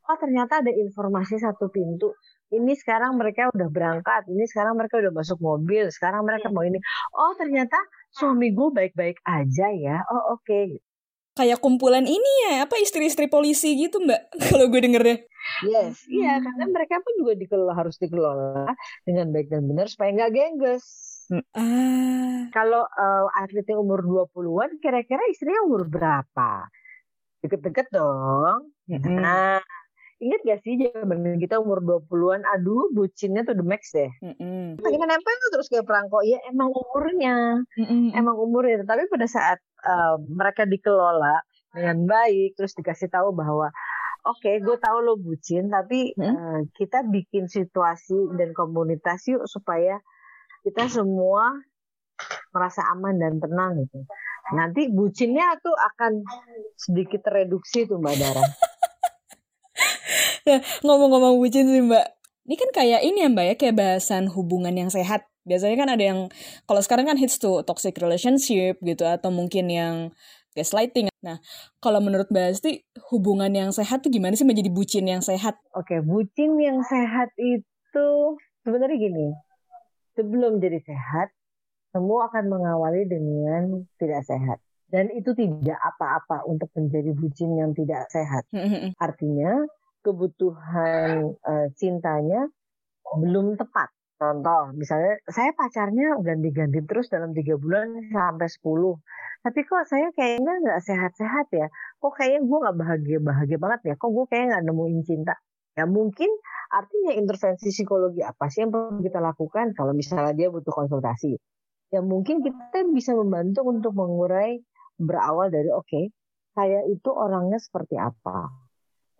[0.04, 2.12] Oh ternyata ada informasi satu pintu
[2.54, 6.78] ini sekarang mereka udah berangkat ini sekarang mereka udah masuk mobil sekarang mereka mau ini
[7.18, 7.76] oh ternyata
[8.14, 10.78] suami gue baik-baik aja ya oh oke okay.
[11.34, 15.18] kayak kumpulan ini ya apa istri-istri polisi gitu mbak kalau gue dengernya
[15.66, 18.70] yes iya karena mereka pun juga dikelola harus dikelola
[19.02, 22.52] dengan baik dan benar supaya nggak gengges Ah.
[22.52, 26.68] Kalau uh, atletnya umur 20-an, kira-kira istrinya umur berapa?
[27.40, 28.72] Deket-deket dong.
[28.88, 29.16] Mm-hmm.
[29.20, 29.60] Nah,
[30.22, 34.10] Ingat gak sih zaman kita umur 20-an, aduh bucinnya tuh the max deh.
[34.22, 34.78] Mm-hmm.
[34.80, 36.22] Nempel tuh terus kayak perangko.
[36.22, 38.14] Ya emang umurnya, mm-hmm.
[38.14, 38.86] emang umurnya.
[38.86, 41.42] Tapi pada saat uh, mereka dikelola
[41.74, 43.74] dengan baik, terus dikasih tahu bahwa
[44.24, 46.24] oke okay, gue tahu lo bucin, tapi hmm?
[46.24, 50.00] uh, kita bikin situasi dan komunitas yuk supaya
[50.64, 51.52] kita semua
[52.54, 54.06] merasa aman dan tenang gitu.
[54.54, 56.22] Nanti bucinnya tuh akan
[56.78, 58.44] sedikit tereduksi tuh Mbak Dara.
[60.84, 62.06] ngomong-ngomong bucin sih mbak
[62.44, 66.04] ini kan kayak ini ya mbak ya kayak bahasan hubungan yang sehat biasanya kan ada
[66.04, 66.20] yang
[66.64, 69.94] kalau sekarang kan hits tuh toxic relationship gitu atau mungkin yang
[70.54, 71.10] gaslighting.
[71.20, 71.42] Nah,
[71.82, 75.58] kalau menurut Mbak Asti, hubungan yang sehat tuh gimana sih menjadi bucin yang sehat?
[75.74, 78.08] Oke, bucin yang sehat itu
[78.62, 79.28] sebenarnya gini.
[80.14, 81.34] Sebelum jadi sehat,
[81.90, 84.62] semua akan mengawali dengan tidak sehat.
[84.86, 88.46] Dan itu tidak apa-apa untuk menjadi bucin yang tidak sehat.
[89.06, 89.66] Artinya,
[90.04, 92.46] kebutuhan uh, cintanya
[93.16, 93.88] belum tepat.
[94.14, 98.94] Contoh, misalnya saya pacarnya ganti-ganti terus dalam tiga bulan sampai sepuluh.
[99.42, 101.66] Tapi kok saya kayaknya nggak sehat-sehat ya.
[101.98, 103.94] Kok kayaknya gue nggak bahagia-bahagia banget ya.
[103.98, 105.34] Kok gue kayaknya nggak nemuin cinta.
[105.74, 106.30] Ya mungkin
[106.70, 111.34] artinya intervensi psikologi apa sih yang perlu kita lakukan kalau misalnya dia butuh konsultasi.
[111.90, 114.62] Ya mungkin kita bisa membantu untuk mengurai
[114.94, 116.04] berawal dari oke, okay,
[116.54, 118.63] saya itu orangnya seperti apa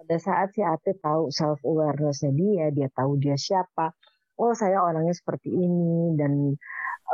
[0.04, 3.96] pada saat si atlet tahu self awarenessnya dia, dia tahu dia siapa.
[4.36, 6.52] Oh saya orangnya seperti ini dan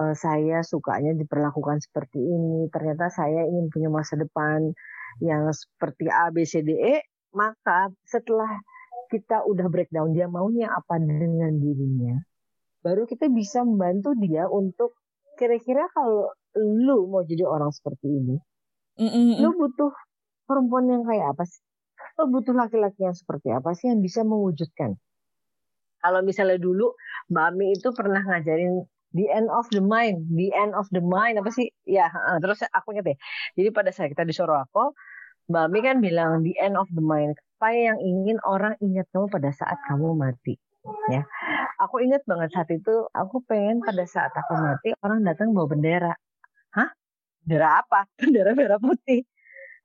[0.03, 2.67] uh, saya sukanya diperlakukan seperti ini.
[2.75, 4.75] Ternyata saya ingin punya masa depan
[5.23, 6.99] yang seperti A, B, C, D, E.
[7.31, 8.59] Maka setelah
[9.07, 12.19] kita udah breakdown dia maunya apa dengan dirinya,
[12.83, 14.99] baru kita bisa membantu dia untuk
[15.39, 18.37] kira-kira kalau lu mau jadi orang seperti ini,
[18.99, 19.31] mm -mm.
[19.47, 19.95] lu butuh
[20.47, 21.63] perempuan yang kayak apa sih?
[22.19, 24.97] Lo butuh laki-laki yang seperti apa sih yang bisa mewujudkan
[26.01, 26.97] Kalau misalnya dulu
[27.29, 31.51] Mbak itu pernah ngajarin the end of the mind, the end of the mind apa
[31.53, 31.69] sih?
[31.87, 32.09] Ya,
[32.41, 33.17] terus aku inget ya.
[33.61, 34.97] Jadi pada saat kita di Sorowako,
[35.51, 37.35] Mbak kan bilang the end of the mind.
[37.61, 40.57] Apa yang ingin orang ingat kamu pada saat kamu mati?
[41.13, 41.29] Ya,
[41.77, 46.15] aku ingat banget saat itu aku pengen pada saat aku mati orang datang bawa bendera.
[46.73, 46.89] Hah?
[47.45, 48.09] Bendera apa?
[48.21, 49.29] Bendera merah putih.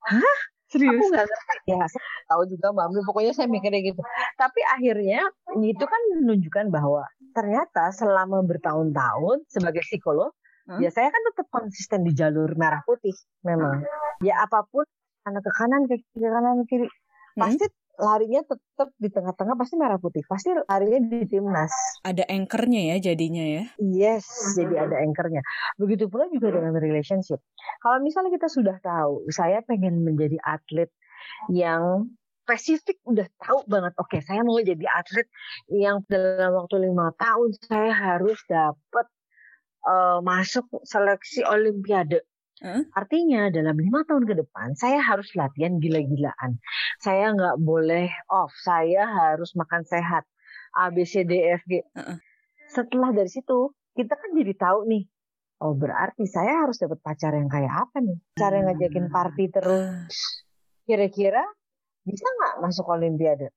[0.08, 0.36] Hah?
[0.66, 0.98] Serius?
[0.98, 1.70] Aku gak ngerti.
[1.70, 3.00] Ya, saya tahu juga Mbak Ami.
[3.06, 4.02] Pokoknya saya mikirnya gitu.
[4.34, 5.20] Tapi akhirnya
[5.62, 10.34] itu kan menunjukkan bahwa ternyata selama bertahun-tahun sebagai psikolog,
[10.66, 10.82] hmm?
[10.82, 13.14] ya saya kan tetap konsisten di jalur merah putih
[13.46, 13.86] memang.
[13.86, 14.26] Hmm.
[14.26, 14.82] Ya apa pun
[15.26, 17.40] kanan ke kanan ke kiri ke kanan ke kiri hmm?
[17.42, 20.22] pasti larinya tetap di tengah-tengah pasti merah putih.
[20.24, 21.72] Pasti larinya di timnas.
[22.04, 23.62] Ada anchornya ya jadinya ya?
[23.80, 25.42] Yes, jadi ada anchornya.
[25.80, 27.40] Begitu pula juga dengan relationship.
[27.80, 30.92] Kalau misalnya kita sudah tahu, saya pengen menjadi atlet
[31.50, 32.12] yang
[32.46, 35.26] spesifik udah tahu banget oke okay, saya mau jadi atlet
[35.66, 39.06] yang dalam waktu lima tahun saya harus dapat
[39.82, 42.22] uh, masuk seleksi olimpiade
[42.62, 42.88] Hmm?
[42.96, 46.56] Artinya dalam lima tahun ke depan saya harus latihan gila-gilaan.
[47.00, 48.52] Saya nggak boleh off.
[48.64, 50.24] Saya harus makan sehat.
[50.76, 51.80] A B C D F G.
[51.96, 52.20] Hmm.
[52.68, 55.04] Setelah dari situ kita kan jadi tahu nih.
[55.64, 58.18] Oh berarti saya harus dapat pacar yang kayak apa nih?
[58.36, 60.44] Cara ngajakin party terus.
[60.84, 61.40] Kira-kira
[62.04, 63.50] bisa nggak masuk Olimpiade?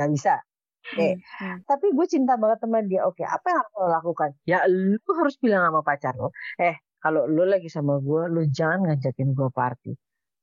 [0.00, 0.40] Gak bisa.
[0.82, 1.12] Oke, okay.
[1.38, 3.06] hmm, tapi gue cinta banget sama dia.
[3.06, 4.30] Oke, okay, apa yang harus lo lakukan?
[4.42, 6.34] Ya, lu harus bilang sama pacar lo.
[6.58, 9.92] Eh, kalau lu lagi sama gue lu jangan ngajakin gue party.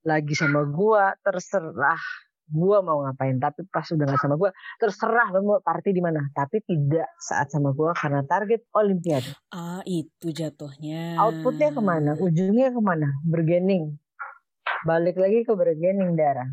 [0.04, 2.04] Lagi sama gue terserah
[2.52, 3.40] gue mau ngapain.
[3.40, 6.20] Tapi pas udah gak sama gue terserah lu mau party di mana.
[6.36, 9.32] Tapi tidak saat sama gue karena target olimpiade.
[9.56, 11.16] Ah itu jatuhnya.
[11.16, 12.20] Outputnya ke mana?
[12.20, 13.08] Ujungnya ke mana?
[13.24, 13.96] Bergening.
[14.84, 16.52] Balik lagi ke bergening darah.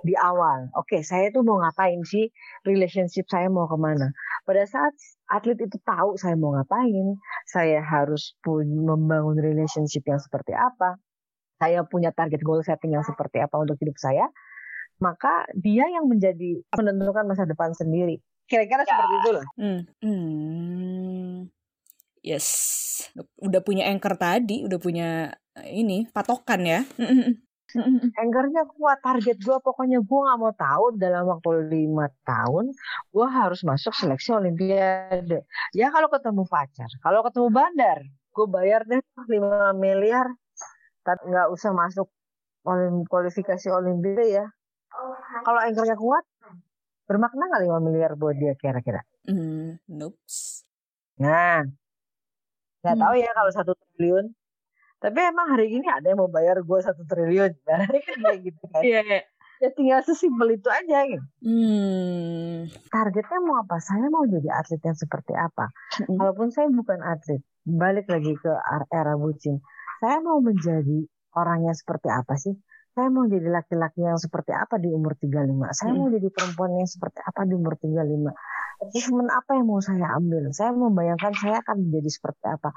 [0.00, 0.72] Di awal.
[0.72, 2.32] Oke, okay, saya tuh mau ngapain sih?
[2.64, 4.08] Relationship saya mau ke mana?
[4.44, 4.92] Pada saat
[5.32, 7.16] atlet itu tahu saya mau ngapain,
[7.48, 11.00] saya harus pun membangun relationship yang seperti apa,
[11.56, 14.28] saya punya target goal setting yang seperti apa untuk hidup saya,
[15.00, 18.20] maka dia yang menjadi menentukan masa depan sendiri.
[18.44, 18.88] Kira-kira ya.
[18.92, 19.46] seperti itulah.
[19.56, 19.80] Hmm.
[20.04, 21.36] Hmm.
[22.24, 22.48] Yes,
[23.40, 25.32] udah punya anchor tadi, udah punya
[25.64, 26.80] ini patokan ya.
[27.74, 28.10] Hmm, hmm, hmm.
[28.14, 32.70] Anchornya kuat target gue pokoknya gue nggak mau tahu dalam waktu lima tahun
[33.10, 35.42] gue harus masuk seleksi olimpiade.
[35.74, 40.30] Ya kalau ketemu pacar kalau ketemu bandar gue bayar deh lima miliar.
[41.04, 42.08] Tapi nggak usah masuk
[42.64, 44.46] olim kualifikasi olimpiade ya.
[45.42, 46.24] Kalau anchornya kuat
[47.04, 49.02] bermakna nggak lima miliar buat dia kira-kira?
[49.28, 50.16] Mm, nope
[51.14, 51.62] nah
[52.82, 53.04] nggak hmm.
[53.06, 54.34] tahu ya kalau satu triliun
[55.04, 57.52] tapi emang hari ini ada yang mau bayar gue satu triliun.
[57.68, 57.84] Kan
[58.24, 58.80] kayak gitu kan.
[58.80, 59.22] Iya yeah,
[59.60, 61.26] ya tinggal sesimpel itu aja gitu.
[61.44, 62.66] Hmm.
[62.88, 63.76] targetnya mau apa?
[63.84, 65.68] Saya mau jadi atlet yang seperti apa?
[66.00, 66.16] Hmm.
[66.16, 68.52] walaupun saya bukan atlet balik lagi ke
[68.92, 69.60] era bucin.
[70.00, 71.04] Saya mau menjadi
[71.36, 72.56] orang yang seperti apa sih?
[72.94, 75.34] Saya mau jadi laki-laki yang seperti apa di umur 35
[75.74, 75.98] saya hmm.
[75.98, 80.50] mau jadi perempuan yang seperti apa di umur 35 achievement apa yang mau saya ambil?
[80.50, 82.70] Saya membayangkan saya akan menjadi seperti apa?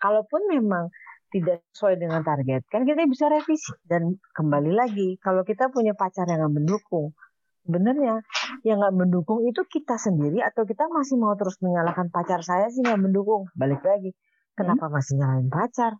[0.00, 0.90] Kalaupun memang
[1.32, 5.16] tidak sesuai dengan target, kan kita bisa revisi dan kembali lagi.
[5.16, 7.16] Kalau kita punya pacar yang nggak mendukung,
[7.64, 8.20] sebenarnya
[8.68, 12.84] yang nggak mendukung itu kita sendiri atau kita masih mau terus menyalahkan pacar saya sih
[12.84, 13.48] nggak mendukung.
[13.56, 14.12] Balik lagi,
[14.52, 14.94] kenapa hmm?
[14.94, 15.96] masih nyalain pacar?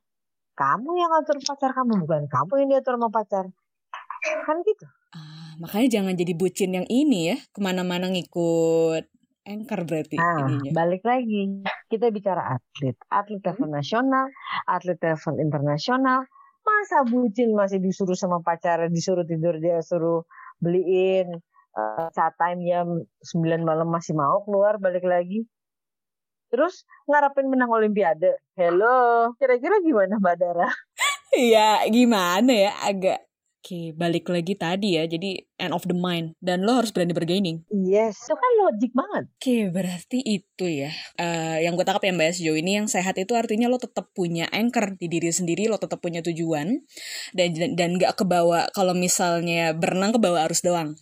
[0.53, 3.45] Kamu yang ngatur pacar kamu bukan kamu yang diatur sama pacar.
[4.45, 4.85] Kan gitu.
[5.16, 9.09] Ah, makanya jangan jadi bucin yang ini ya, ke mana-mana ngikut
[9.42, 10.70] anchor berarti nah, ininya.
[10.74, 13.76] balik lagi kita bicara atlet atlet level hmm?
[13.76, 14.26] nasional
[14.66, 16.26] atlet level internasional
[16.62, 20.22] masa bucin masih disuruh sama pacar disuruh tidur dia suruh
[20.62, 21.42] beliin
[21.74, 22.87] uh, saat time jam
[23.26, 25.42] 9 malam masih mau keluar balik lagi
[26.55, 30.70] terus ngarepin menang olimpiade hello kira-kira gimana mbak Dara
[31.33, 32.72] Iya, gimana ya?
[32.85, 33.24] Agak
[33.62, 35.07] Oke, balik lagi tadi ya.
[35.07, 37.62] Jadi end of the mind dan lo harus berani bergaining.
[37.70, 39.31] Yes, itu kan logik banget.
[39.38, 40.90] Oke, berarti itu ya.
[41.14, 44.51] Uh, yang gue tangkap ya Mbak sejauh ini yang sehat itu artinya lo tetap punya
[44.51, 46.82] anchor di diri sendiri, lo tetap punya tujuan
[47.39, 50.99] dan dan gak kebawa kalau misalnya berenang kebawa arus doang.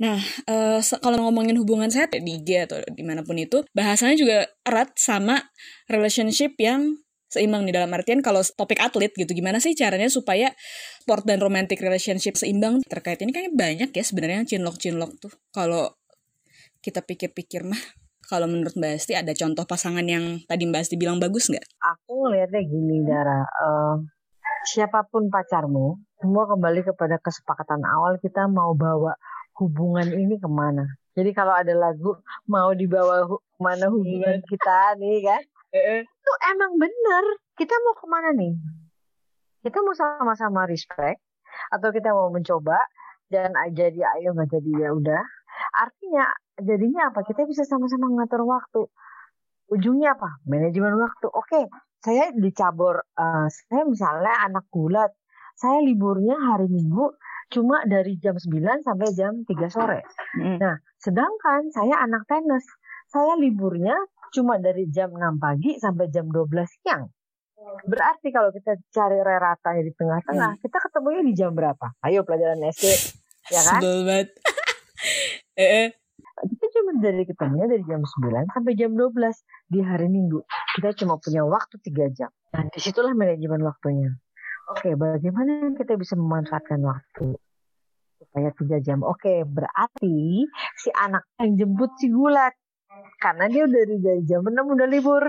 [0.00, 4.16] Nah, uh, kalau ngomongin hubungan sehat ya, di IG atau di mana pun itu, bahasanya
[4.16, 5.52] juga erat sama
[5.86, 6.96] relationship yang
[7.34, 10.54] seimbang nih dalam artian kalau topik atlet gitu gimana sih caranya supaya
[11.02, 15.90] sport dan romantic relationship seimbang terkait ini kan banyak ya sebenarnya cinlok cinlok tuh kalau
[16.78, 17.80] kita pikir-pikir mah
[18.24, 21.64] kalau menurut Mbak Asti ada contoh pasangan yang tadi Mbak Asti bilang bagus nggak?
[21.80, 24.00] Aku ngeliatnya gini Dara, uh,
[24.64, 29.12] siapa pun pacarmu, semua kembali kepada kesepakatan awal kita mau bawa
[29.60, 30.88] hubungan ini ke mana.
[31.14, 32.18] Jadi kalau ada lagu
[32.50, 35.42] mau dibawa hu mana hubungan kita nih kan,
[35.74, 37.24] itu emang bener.
[37.58, 38.54] Kita mau ke mana nih?
[39.66, 41.18] Kita mau sama-sama respect
[41.70, 42.78] atau kita mau mencoba
[43.30, 45.22] dan jadi ayo nggak jadi ya udah.
[45.74, 46.30] Artinya
[46.62, 47.26] jadinya apa?
[47.26, 48.86] Kita bisa sama-sama ngatur waktu.
[49.74, 50.38] Ujungnya apa?
[50.46, 51.26] Manajemen waktu.
[51.32, 51.66] Oke,
[52.04, 53.02] saya dicabur.
[53.16, 55.10] Uh, saya misalnya anak gulat.
[55.58, 57.14] Saya liburnya hari Minggu
[57.54, 60.02] cuma dari jam 9 sampai jam 3 sore.
[60.34, 60.58] Hmm.
[60.58, 62.66] Nah, sedangkan saya anak tenis.
[63.06, 63.94] Saya liburnya
[64.34, 66.50] cuma dari jam 6 pagi sampai jam 12
[66.82, 67.06] siang.
[67.86, 70.60] Berarti kalau kita cari reratanya di tengah-tengah, hmm.
[70.60, 71.96] kita ketemunya di jam berapa?
[72.02, 72.84] Ayo pelajaran SD,
[73.48, 73.80] ya kan?
[73.80, 74.28] banget.
[75.62, 75.88] eh,
[76.44, 79.14] kita cuma dari ketemunya dari jam 9 sampai jam 12
[79.70, 80.42] di hari Minggu.
[80.76, 82.30] Kita cuma punya waktu 3 jam.
[82.50, 84.12] Dan di situlah manajemen waktunya.
[84.64, 87.36] Oke, bagaimana kita bisa memanfaatkan waktu
[88.16, 89.04] supaya tiga jam?
[89.04, 90.48] Oke, berarti
[90.80, 92.56] si anak yang jemput si gulat
[93.18, 95.24] karena dia udah dari jam enam udah libur.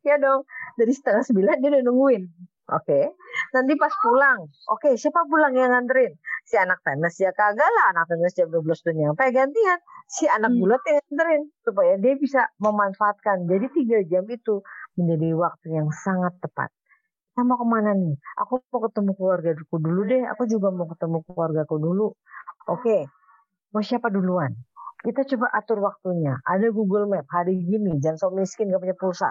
[0.00, 0.48] Ya dong,
[0.80, 2.24] dari setengah sembilan dia udah nungguin.
[2.70, 3.18] Oke,
[3.50, 6.14] nanti pas pulang, oke siapa pulang yang nganterin?
[6.46, 9.78] Si anak tenis ya kagak lah, anak tenis jam 12 udah nyampe gantian.
[10.06, 10.60] Si anak hmm.
[10.62, 13.50] bulat yang nganterin supaya dia bisa memanfaatkan.
[13.50, 14.62] Jadi tiga jam itu
[14.94, 16.70] menjadi waktu yang sangat tepat
[17.40, 18.20] kita mau ke mana nih?
[18.44, 20.28] Aku mau ketemu keluarga dulu deh.
[20.36, 22.12] Aku juga mau ketemu keluarga aku dulu.
[22.68, 23.08] Oke,
[23.72, 24.52] mau siapa duluan?
[25.00, 26.36] Kita coba atur waktunya.
[26.44, 29.30] Ada Google Map hari gini, jangan so miskin gak punya pulsa.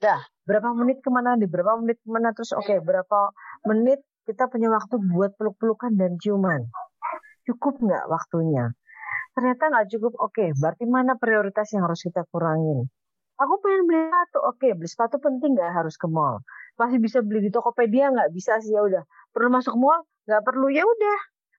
[0.00, 1.46] Dah, berapa menit ke mana nih?
[1.46, 2.32] Berapa menit ke mana?
[2.32, 3.30] Terus oke, okay, berapa
[3.68, 6.66] menit kita punya waktu buat peluk-pelukan dan ciuman.
[7.46, 8.72] Cukup nggak waktunya?
[9.36, 10.12] Ternyata nggak cukup.
[10.18, 12.88] Oke, okay, berarti mana prioritas yang harus kita kurangin?
[13.38, 14.38] Aku pengen beli sepatu.
[14.42, 16.42] Oke, beli sepatu penting nggak harus ke mall
[16.80, 19.02] masih bisa beli di Tokopedia nggak bisa sih ya udah
[19.32, 21.18] perlu masuk mall nggak perlu ya udah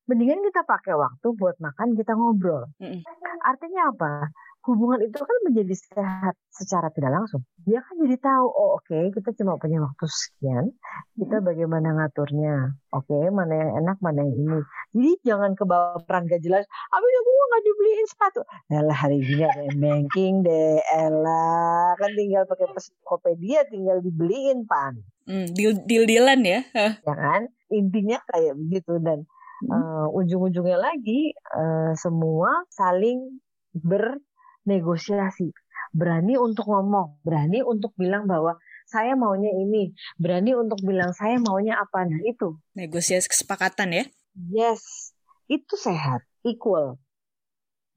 [0.09, 2.99] mendingan kita pakai waktu buat makan kita ngobrol mm -mm.
[3.43, 4.31] artinya apa
[4.63, 7.43] hubungan itu kan menjadi sehat secara tidak langsung.
[7.67, 10.71] Dia kan jadi tahu, oh oke okay, kita cuma punya waktu sekian,
[11.19, 12.71] kita bagaimana ngaturnya.
[12.95, 14.59] Oke, okay, mana yang enak, mana yang ini.
[14.95, 18.41] Jadi jangan ke bawah peran gak jelas, abis aku nggak dibeliin sepatu.
[18.71, 24.97] Elah hari ini ada banking deh, elah kan tinggal pakai Tokopedia, tinggal dibeliin pan.
[25.27, 26.59] Hmm, deal deal dealan ya.
[26.75, 27.51] ya kan?
[27.71, 29.23] Intinya kayak begitu dan
[29.69, 33.39] uh, ujung-ujungnya lagi uh, semua saling
[33.73, 34.19] ber
[34.63, 35.51] negosiasi,
[35.91, 38.55] berani untuk ngomong, berani untuk bilang bahwa
[38.87, 42.07] saya maunya ini, berani untuk bilang saya maunya apa.
[42.07, 42.55] Nah itu.
[42.75, 44.05] Negosiasi kesepakatan ya?
[44.51, 45.13] Yes,
[45.51, 46.99] itu sehat, equal.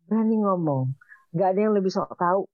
[0.06, 0.94] Berani ngomong.
[1.36, 2.48] Gak ada yang lebih sok tahu.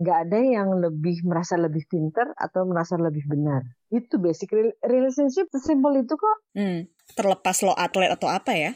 [0.00, 3.60] Gak ada yang lebih merasa lebih pinter atau merasa lebih benar.
[3.92, 4.48] Itu basic
[4.80, 6.36] relationship, sesimpel itu kok.
[6.56, 8.72] Hmm, terlepas lo atlet atau apa ya?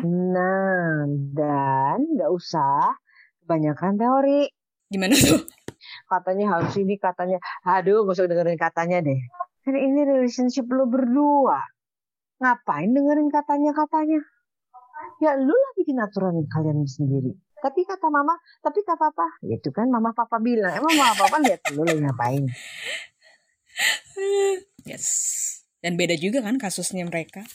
[0.00, 1.04] Nah,
[1.36, 2.96] dan gak usah
[3.44, 4.48] kebanyakan teori.
[4.88, 5.44] Gimana tuh?
[6.08, 7.36] Katanya harus ini, katanya,
[7.68, 9.20] aduh gak usah dengerin katanya deh.
[9.68, 11.60] Kan ini relationship lo berdua.
[12.40, 14.24] Ngapain dengerin katanya-katanya?
[15.20, 17.36] Ya lu lah bikin aturan kalian sendiri.
[17.62, 20.74] Tapi kata mama, tapi kata papa, itu kan mama papa bilang.
[20.74, 22.42] Emang mama papa lihat lu lagi ngapain?
[24.82, 25.06] Yes.
[25.78, 27.46] Dan beda juga kan kasusnya mereka.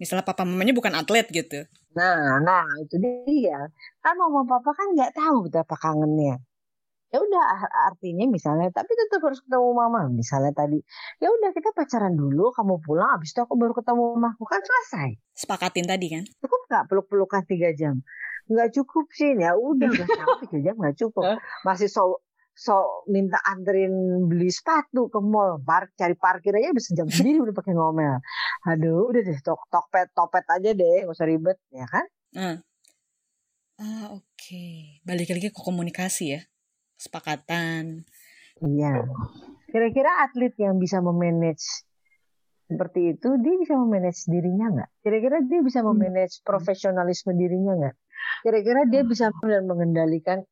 [0.00, 1.68] Misalnya papa mamanya bukan atlet gitu.
[1.92, 2.96] Nah, nah itu
[3.28, 3.68] dia.
[4.00, 6.40] Kan mama papa kan nggak tahu betapa kangennya.
[7.10, 7.42] Ya udah
[7.90, 10.06] artinya misalnya, tapi tetap harus ketemu mama.
[10.08, 10.78] Misalnya tadi,
[11.18, 14.38] ya udah kita pacaran dulu, kamu pulang, abis itu aku baru ketemu mama.
[14.38, 15.18] Bukan selesai.
[15.34, 16.24] Sepakatin tadi kan?
[16.38, 17.98] Cukup nggak peluk-pelukan tiga jam?
[18.50, 21.38] Nggak cukup sih, ya udah nggak sampai tiga jam nggak cukup.
[21.62, 22.18] Masih so
[22.60, 27.56] so minta anterin beli sepatu ke mall par cari parkir aja udah sejam sendiri udah
[27.56, 28.20] pakai ngomel
[28.68, 32.56] aduh udah deh tok topet topet aja deh gak usah ribet ya kan uh.
[33.80, 35.00] ah oke okay.
[35.08, 36.40] balik lagi ke komunikasi ya
[37.00, 38.04] sepakatan
[38.60, 39.08] iya
[39.72, 41.86] kira-kira atlet yang bisa memanage
[42.70, 45.96] seperti itu dia bisa memanage dirinya nggak kira-kira dia bisa hmm.
[45.96, 47.96] memanage profesionalisme dirinya nggak
[48.42, 50.44] kira-kira dia bisa mengendalikan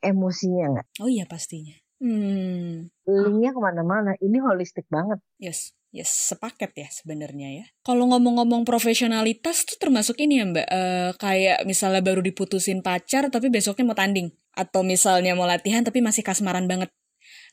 [0.00, 0.86] emosinya nggak?
[1.02, 1.74] Oh iya pastinya.
[1.96, 2.92] Hmm.
[3.08, 4.12] Linknya ke mana-mana.
[4.20, 5.16] Ini holistik banget.
[5.40, 7.66] Yes, yes, sepaket ya sebenarnya ya.
[7.80, 10.68] Kalau ngomong-ngomong profesionalitas tuh termasuk ini ya Mbak.
[10.68, 14.28] Uh, kayak misalnya baru diputusin pacar tapi besoknya mau tanding.
[14.52, 16.92] Atau misalnya mau latihan tapi masih kasmaran banget.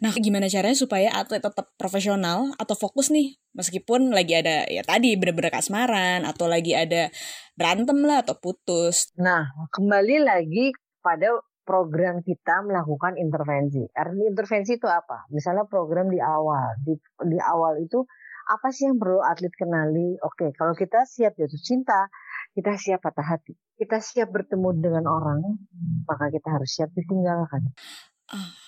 [0.03, 5.15] Nah, gimana caranya supaya atlet tetap profesional atau fokus nih meskipun lagi ada ya tadi
[5.15, 7.07] bener-bener kasmaran atau lagi ada
[7.55, 9.15] berantem lah atau putus.
[9.15, 13.87] Nah, kembali lagi pada program kita melakukan intervensi.
[13.95, 15.23] Artinya intervensi itu apa?
[15.31, 16.83] Misalnya program di awal.
[16.83, 18.03] Di, di awal itu
[18.51, 20.19] apa sih yang perlu atlet kenali?
[20.19, 22.11] Oke, kalau kita siap jatuh cinta,
[22.51, 23.55] kita siap patah hati.
[23.79, 25.63] Kita siap bertemu dengan orang,
[26.03, 27.71] maka kita harus siap ditinggalkan.
[28.27, 28.62] Ah.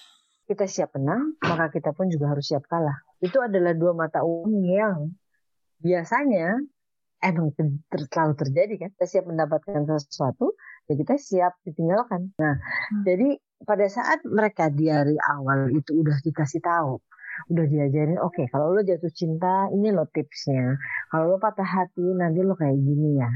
[0.45, 3.01] Kita siap menang, maka kita pun juga harus siap kalah.
[3.17, 5.09] Itu adalah dua mata uang yang
[5.81, 6.61] biasanya
[7.25, 8.89] emang ter terlalu terjadi kan.
[8.93, 10.53] Kita siap mendapatkan sesuatu,
[10.85, 12.29] ya kita siap ditinggalkan.
[12.37, 13.03] Nah, hmm.
[13.09, 13.29] jadi
[13.65, 17.01] pada saat mereka di hari awal itu udah dikasih tahu,
[17.49, 20.77] udah diajarin, oke okay, kalau lo jatuh cinta, ini lo tipsnya.
[21.09, 23.31] Kalau lo patah hati, nanti lo kayak gini ya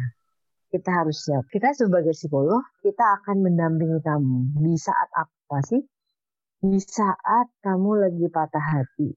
[0.69, 1.49] kita harus siap.
[1.49, 4.61] Kita sebagai psikolog, kita akan mendampingi kamu.
[4.61, 5.81] Di saat apa sih?
[6.59, 9.15] Di saat kamu lagi patah hati.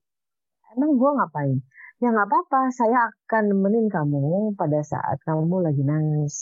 [0.71, 1.59] Emang gue ngapain?
[1.99, 6.35] Ya nggak apa-apa, saya akan nemenin kamu pada saat kamu lagi nangis.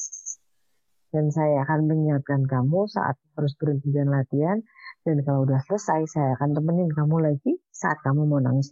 [1.10, 4.62] Dan saya akan mengingatkan kamu saat harus berhenti dan latihan.
[5.02, 8.70] Dan kalau udah selesai, saya akan temenin kamu lagi saat kamu mau nangis.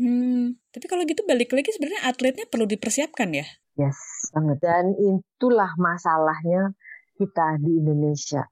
[0.00, 3.44] Hmm, tapi kalau gitu balik lagi sebenarnya atletnya perlu dipersiapkan ya?
[3.76, 4.00] Yes,
[4.32, 4.64] banget.
[4.64, 6.72] Dan itulah masalahnya
[7.20, 8.48] kita di Indonesia.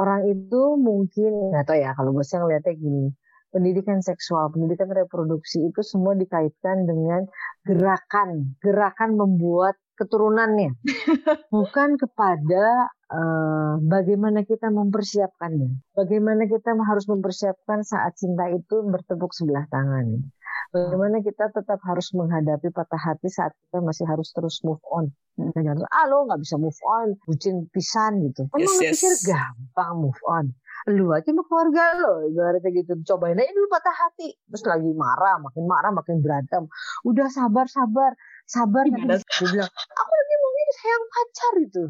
[0.00, 3.06] Orang itu mungkin, nggak tahu ya, kalau bosnya ngeliatnya gini,
[3.52, 7.28] pendidikan seksual, pendidikan reproduksi itu semua dikaitkan dengan
[7.66, 10.80] gerakan, gerakan membuat keturunannya,
[11.54, 19.68] bukan kepada uh, bagaimana kita mempersiapkannya, bagaimana kita harus mempersiapkan saat cinta itu bertepuk sebelah
[19.68, 20.24] tangan.
[20.70, 25.10] Bagaimana kita tetap harus menghadapi patah hati saat kita masih harus terus move on.
[25.34, 28.46] Dan jangan, ah lo nggak bisa move on, bucin pisan gitu.
[28.54, 28.94] Emang yes, yes.
[29.02, 30.54] pikir gampang move on?
[30.86, 33.02] Lu aja sama keluarga lo, ibaratnya gitu.
[33.02, 34.30] Cobain aja dulu patah hati.
[34.46, 36.70] Terus lagi marah, makin marah, makin berantem.
[37.02, 38.14] Udah sabar, sabar,
[38.46, 38.86] sabar.
[38.86, 39.18] Gimana?
[39.18, 41.84] Dia bilang, aku lagi mau ini sayang pacar itu.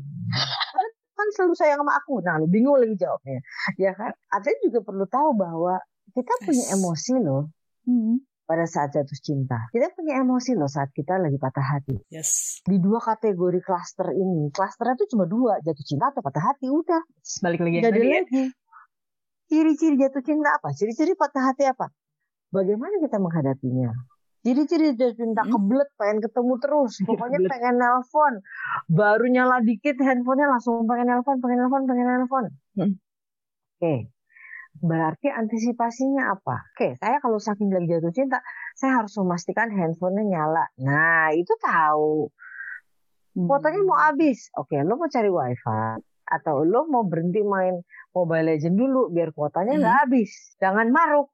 [1.21, 2.25] kan selalu sayang sama aku.
[2.25, 3.45] Nah, lu bingung lagi jawabnya.
[3.77, 4.17] Ya kan?
[4.33, 5.85] Ada juga perlu tahu bahwa
[6.17, 7.53] kita punya emosi loh.
[7.85, 9.71] Hmm pada saat jatuh cinta.
[9.71, 11.95] Kita punya emosi loh saat kita lagi patah hati.
[12.11, 12.59] Yes.
[12.67, 16.99] Di dua kategori klaster ini, klasternya itu cuma dua, jatuh cinta atau patah hati, udah.
[17.47, 17.79] Balik lagi.
[17.79, 18.27] Jadi ya.
[18.27, 18.45] lagi.
[19.47, 20.75] Ciri-ciri jatuh cinta apa?
[20.75, 21.95] Ciri-ciri patah hati apa?
[22.51, 23.95] Bagaimana kita menghadapinya?
[24.43, 25.55] Ciri-ciri jatuh cinta hmm?
[25.55, 26.93] kebelet, pengen ketemu terus.
[27.07, 28.35] Pokoknya pengen nelpon.
[28.91, 32.45] Baru nyala dikit handphonenya langsung pengen nelpon, pengen nelpon, pengen nelpon.
[32.75, 32.99] Hmm.
[32.99, 32.99] Oke.
[33.79, 33.99] Okay
[34.79, 36.63] Berarti antisipasinya apa?
[36.79, 38.39] Oke, saya kalau saking lagi jatuh cinta,
[38.79, 40.65] saya harus memastikan handphonenya nyala.
[40.79, 42.31] Nah, itu tahu.
[43.35, 44.07] Fotonya mau hmm.
[44.11, 44.51] habis.
[44.59, 47.83] Oke, lo mau cari wifi atau lo mau berhenti main
[48.15, 50.03] Mobile Legend dulu biar kuotanya nggak hmm.
[50.07, 50.31] habis.
[50.63, 51.31] Jangan maruk.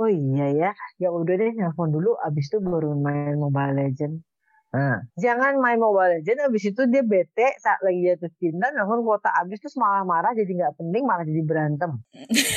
[0.00, 4.24] Oh iya ya, ya udah deh nelfon dulu, abis itu baru main Mobile Legend.
[4.70, 9.26] Nah, jangan main Mobile Legends habis itu dia bete saat lagi jatuh cinta nelfon kuota
[9.34, 11.98] habis terus malah marah jadi nggak penting malah jadi berantem.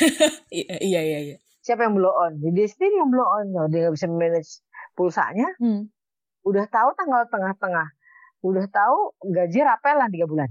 [0.54, 1.38] iya iya iya.
[1.66, 2.38] Siapa yang blow on?
[2.38, 3.46] Jadi dia sendiri yang blow on.
[3.74, 4.62] Dia nggak bisa manage
[4.94, 5.50] pulsanya.
[5.58, 5.90] Hmm.
[6.46, 7.88] Udah tahu tanggal tengah-tengah.
[8.46, 10.50] Udah tahu gaji rapelan tiga bulan.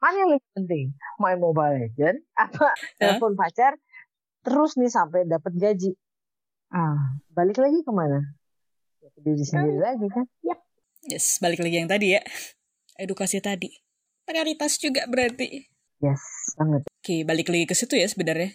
[0.00, 0.86] Mana yang lebih penting?
[1.20, 3.76] Main Mobile Legends apa telepon pacar?
[4.40, 5.92] Terus nih sampai dapat gaji.
[6.72, 8.24] Ah, balik lagi ke mana?
[9.22, 9.82] Diri sendiri hmm.
[9.82, 10.56] lagi kan ya
[11.10, 12.22] yes balik lagi yang tadi ya
[12.98, 13.70] edukasi tadi
[14.22, 15.66] prioritas juga berarti
[16.02, 18.54] yes banget oke balik lagi ke situ ya sebenarnya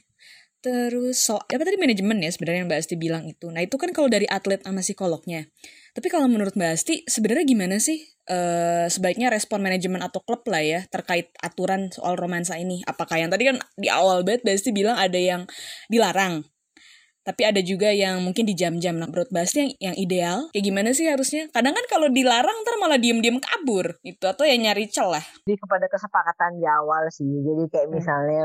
[0.57, 3.47] Terus so, apa tadi manajemen ya sebenarnya Mbak Asti bilang itu.
[3.53, 5.45] Nah itu kan kalau dari atlet sama psikolognya.
[5.93, 10.65] Tapi kalau menurut Mbak Asti sebenarnya gimana sih uh, sebaiknya respon manajemen atau klub lah
[10.65, 12.81] ya terkait aturan soal romansa ini?
[12.89, 15.45] Apakah yang tadi kan di awal banget Mbak Asti bilang ada yang
[15.93, 16.41] dilarang
[17.27, 21.11] tapi ada juga yang mungkin di jam-jam nah Basti yang yang ideal kayak gimana sih
[21.11, 25.59] harusnya kadang kan kalau dilarang ntar malah diem-diem kabur itu atau ya nyari celah jadi
[25.59, 27.95] kepada kesepakatan di awal sih jadi kayak hmm.
[27.99, 28.43] misalnya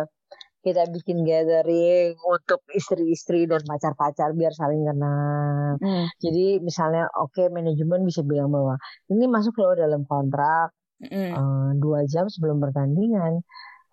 [0.62, 5.74] kita bikin gathering untuk istri-istri dan pacar-pacar biar saling kenal.
[5.82, 6.06] Hmm.
[6.22, 8.78] Jadi misalnya oke okay, manajemen bisa bilang bahwa
[9.10, 10.70] ini masuk loh dalam kontrak
[11.02, 11.30] hmm.
[11.34, 13.42] uh, dua jam sebelum pertandingan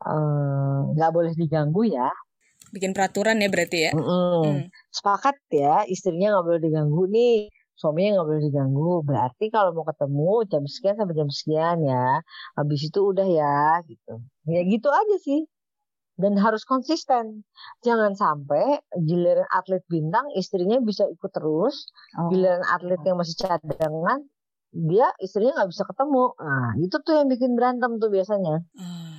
[0.06, 2.14] eh, nggak uh, boleh diganggu ya
[2.74, 3.92] bikin peraturan ya berarti ya.
[3.94, 4.42] Mm -hmm.
[4.46, 4.60] Mm.
[4.94, 7.38] Sepakat ya, istrinya nggak boleh diganggu nih,
[7.80, 8.92] suaminya nggak boleh diganggu.
[9.08, 12.08] Berarti kalau mau ketemu jam sekian sampai jam sekian ya,
[12.60, 14.14] habis itu udah ya gitu.
[14.48, 15.48] Ya gitu aja sih.
[16.20, 17.48] Dan harus konsisten.
[17.80, 21.88] Jangan sampai giliran atlet bintang istrinya bisa ikut terus,
[22.20, 22.28] oh.
[22.28, 24.28] giliran atlet yang masih cadangan
[24.70, 26.26] dia istrinya nggak bisa ketemu.
[26.38, 28.62] Nah itu tuh yang bikin berantem tuh biasanya.
[28.76, 29.19] Okay.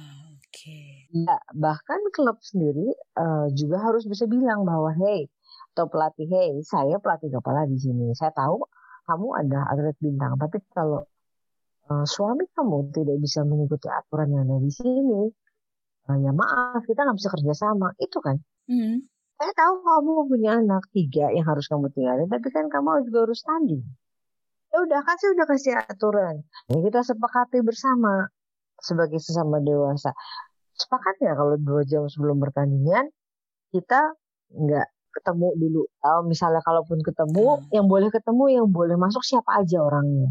[1.10, 5.26] Ya, bahkan klub sendiri uh, juga harus bisa bilang bahwa hey
[5.74, 8.14] atau pelatih hey saya pelatih kepala di sini.
[8.14, 8.62] Saya tahu
[9.10, 11.02] kamu ada atlet bintang tapi kalau
[11.90, 15.20] uh, suami kamu tidak bisa mengikuti aturan yang ada di sini
[16.06, 17.90] uh, ya maaf kita nggak bisa kerja sama.
[17.98, 18.38] Itu kan?
[18.70, 19.02] Mm.
[19.40, 23.42] saya tahu kamu punya anak tiga yang harus kamu tinggalin tapi kan kamu juga harus
[23.42, 23.82] tanding.
[24.70, 26.46] Ya udah kan saya udah kasih aturan.
[26.70, 28.30] Ya kita sepakati bersama
[28.78, 30.14] sebagai sesama dewasa
[30.80, 33.12] sepakat ya kalau dua jam sebelum pertandingan
[33.70, 34.16] kita
[34.50, 37.74] nggak ketemu dulu atau misalnya kalaupun ketemu hmm.
[37.74, 40.30] yang boleh ketemu yang boleh masuk siapa aja orangnya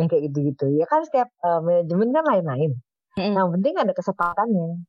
[0.00, 2.72] yang kayak gitu-gitu ya kan setiap uh, manajemen kan lain-lain
[3.20, 3.32] hmm.
[3.36, 4.80] yang penting ada kesepatannya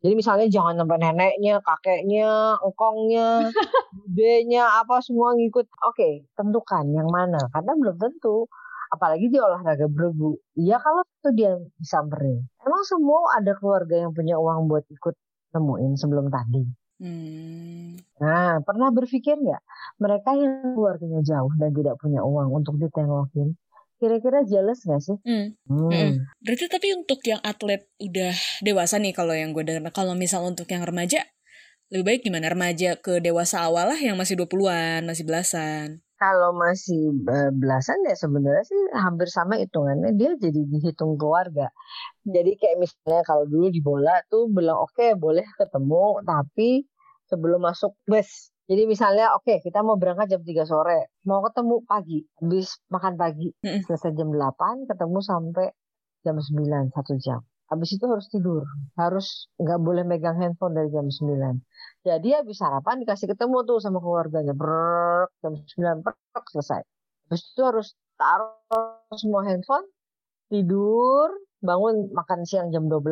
[0.00, 3.48] jadi misalnya jangan sampai neneknya, kakeknya, engkongnya,
[3.96, 5.68] budenya, apa semua ngikut.
[5.88, 7.40] Oke, okay, tentukan yang mana.
[7.52, 8.48] Karena belum tentu.
[8.90, 10.34] Apalagi di olahraga bergu.
[10.58, 12.42] Iya kalau itu dia disamperin.
[12.66, 15.14] Emang semua ada keluarga yang punya uang buat ikut
[15.54, 16.66] nemuin sebelum tadi.
[17.00, 17.96] Hmm.
[18.20, 19.62] Nah, pernah berpikir nggak
[19.96, 23.56] mereka yang keluarganya jauh dan tidak punya uang untuk ditengokin,
[23.96, 25.16] kira-kira jealous gak sih?
[25.24, 25.56] Hmm.
[25.64, 25.88] Hmm.
[25.88, 26.12] Hmm.
[26.44, 29.92] Berarti tapi untuk yang atlet udah dewasa nih kalau yang gue dengar.
[29.96, 31.24] Kalau misal untuk yang remaja,
[31.88, 32.52] lebih baik gimana?
[32.52, 36.04] Remaja ke dewasa awal lah yang masih 20-an, masih belasan.
[36.20, 37.16] Kalau masih
[37.56, 40.12] belasan ya sebenarnya sih hampir sama hitungannya.
[40.20, 41.72] Dia jadi dihitung keluarga.
[42.28, 46.84] Jadi kayak misalnya kalau dulu di bola tuh bilang oke okay, boleh ketemu tapi
[47.24, 51.82] sebelum masuk bus jadi misalnya oke okay, kita mau berangkat jam 3 sore, mau ketemu
[51.90, 55.66] pagi, habis makan pagi, selesai jam 8, ketemu sampai
[56.22, 57.42] jam 9, satu jam.
[57.70, 58.66] Habis itu harus tidur,
[58.98, 61.62] harus nggak boleh megang handphone dari jam 9.
[62.02, 66.82] Jadi habis sarapan dikasih ketemu tuh sama keluarganya, brrrr, jam 9 brrrr, selesai.
[67.30, 69.86] Habis itu harus taruh semua handphone,
[70.50, 71.30] tidur,
[71.62, 73.06] bangun makan siang jam 12,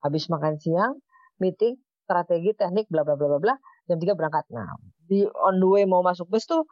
[0.00, 0.96] habis makan siang,
[1.36, 1.76] meeting,
[2.08, 3.54] strategi, teknik, bla bla bla bla bla,
[3.84, 4.48] jam 3 berangkat.
[4.48, 6.64] Nah, di on the way mau masuk bus tuh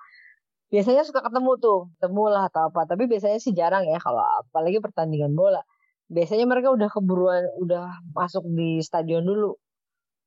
[0.73, 2.89] biasanya suka ketemu tuh, ketemu lah atau apa.
[2.89, 5.61] Tapi biasanya sih jarang ya kalau apalagi pertandingan bola.
[6.13, 9.57] Biasanya mereka udah keburuan, udah masuk di stadion dulu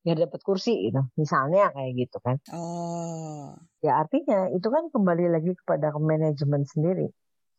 [0.02, 1.02] biar dapat kursi gitu.
[1.18, 2.38] Misalnya kayak gitu kan.
[2.54, 3.54] Oh.
[3.86, 7.10] Ya artinya itu kan kembali lagi kepada manajemen sendiri.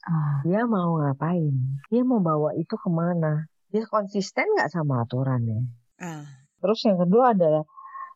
[0.06, 0.42] Ah.
[0.42, 1.54] Dia mau ngapain?
[1.90, 3.46] Dia mau bawa itu ke mana?
[3.70, 5.66] Dia konsisten nggak sama aturannya?
[6.02, 6.26] Ah.
[6.62, 7.62] Terus yang kedua adalah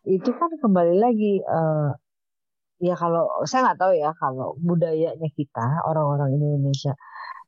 [0.06, 1.92] itu kan kembali lagi uh,
[2.80, 6.96] ya kalau saya nggak tahu ya kalau budayanya kita orang-orang Indonesia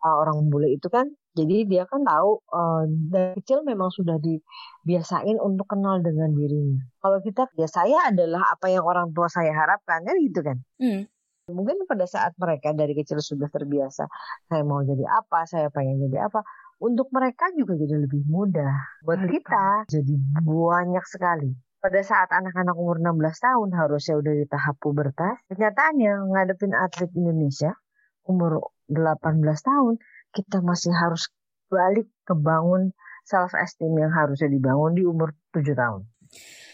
[0.05, 5.41] uh, orang bule itu kan jadi dia kan tahu uh, dari kecil memang sudah dibiasain
[5.41, 6.85] untuk kenal dengan dirinya.
[7.01, 10.61] Kalau kita ya saya adalah apa yang orang tua saya harapkan kan gitu kan.
[10.77, 11.09] Hmm.
[11.49, 14.07] Mungkin pada saat mereka dari kecil sudah terbiasa
[14.47, 16.45] saya mau jadi apa, saya pengen jadi apa.
[16.83, 19.01] Untuk mereka juga jadi lebih mudah.
[19.07, 20.15] Buat kita jadi
[20.45, 25.35] banyak sekali pada saat anak-anak umur 16 tahun harusnya udah di tahap pubertas.
[25.51, 27.75] Kenyataannya ngadepin atlet Indonesia
[28.23, 29.99] umur 18 tahun,
[30.33, 31.29] kita masih harus
[31.69, 32.93] balik ke bangun
[33.25, 36.03] self esteem yang harusnya dibangun di umur 7 tahun.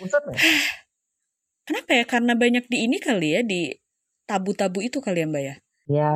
[0.03, 0.23] Usut
[1.69, 2.05] Kenapa ya?
[2.09, 3.69] Karena banyak di ini kali ya, di
[4.25, 5.55] tabu-tabu itu kali ya Mbak ya?
[5.89, 6.15] Ya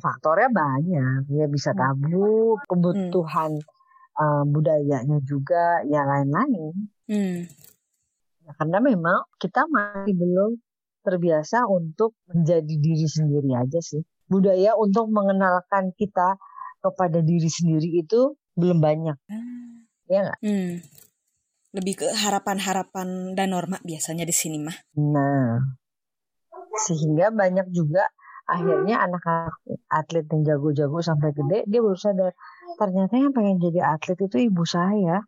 [0.00, 1.28] faktornya banyak.
[1.28, 1.80] Ya bisa hmm.
[1.80, 4.16] tabu, kebutuhan hmm.
[4.16, 6.72] uh, budayanya juga, ya lain-lain.
[7.04, 7.44] Hmm.
[8.44, 10.56] Ya, karena memang kita masih belum
[11.04, 14.00] terbiasa untuk menjadi diri sendiri aja sih.
[14.26, 16.40] Budaya untuk mengenalkan kita
[16.84, 19.16] kepada diri sendiri itu belum banyak.
[19.28, 19.88] Hmm.
[20.08, 20.40] Ya nggak?
[20.44, 20.84] Hmm.
[21.74, 24.76] Lebih ke harapan-harapan dan norma biasanya di sini mah.
[24.94, 25.58] Nah,
[26.86, 28.06] sehingga banyak juga
[28.44, 29.56] akhirnya anak-anak
[29.88, 32.36] atlet yang jago-jago sampai gede dia baru sadar
[32.76, 35.24] ternyata yang pengen jadi atlet itu ibu saya.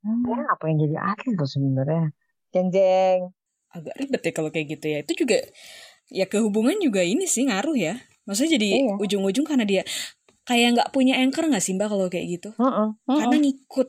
[0.00, 0.24] Hmm.
[0.26, 2.10] Ya, apa yang jadi atlet tuh sebenarnya?
[2.50, 3.20] Jeng jeng.
[3.70, 4.98] Agak ribet ya kalau kayak gitu ya.
[5.06, 5.38] Itu juga
[6.10, 7.94] ya kehubungan juga ini sih ngaruh ya.
[8.30, 8.94] Maksudnya jadi iya.
[8.94, 9.82] ujung-ujung karena dia
[10.46, 12.54] kayak nggak punya anchor nggak sih mbak kalau kayak gitu?
[12.54, 13.18] Uh -uh, uh -uh.
[13.18, 13.88] Karena ngikut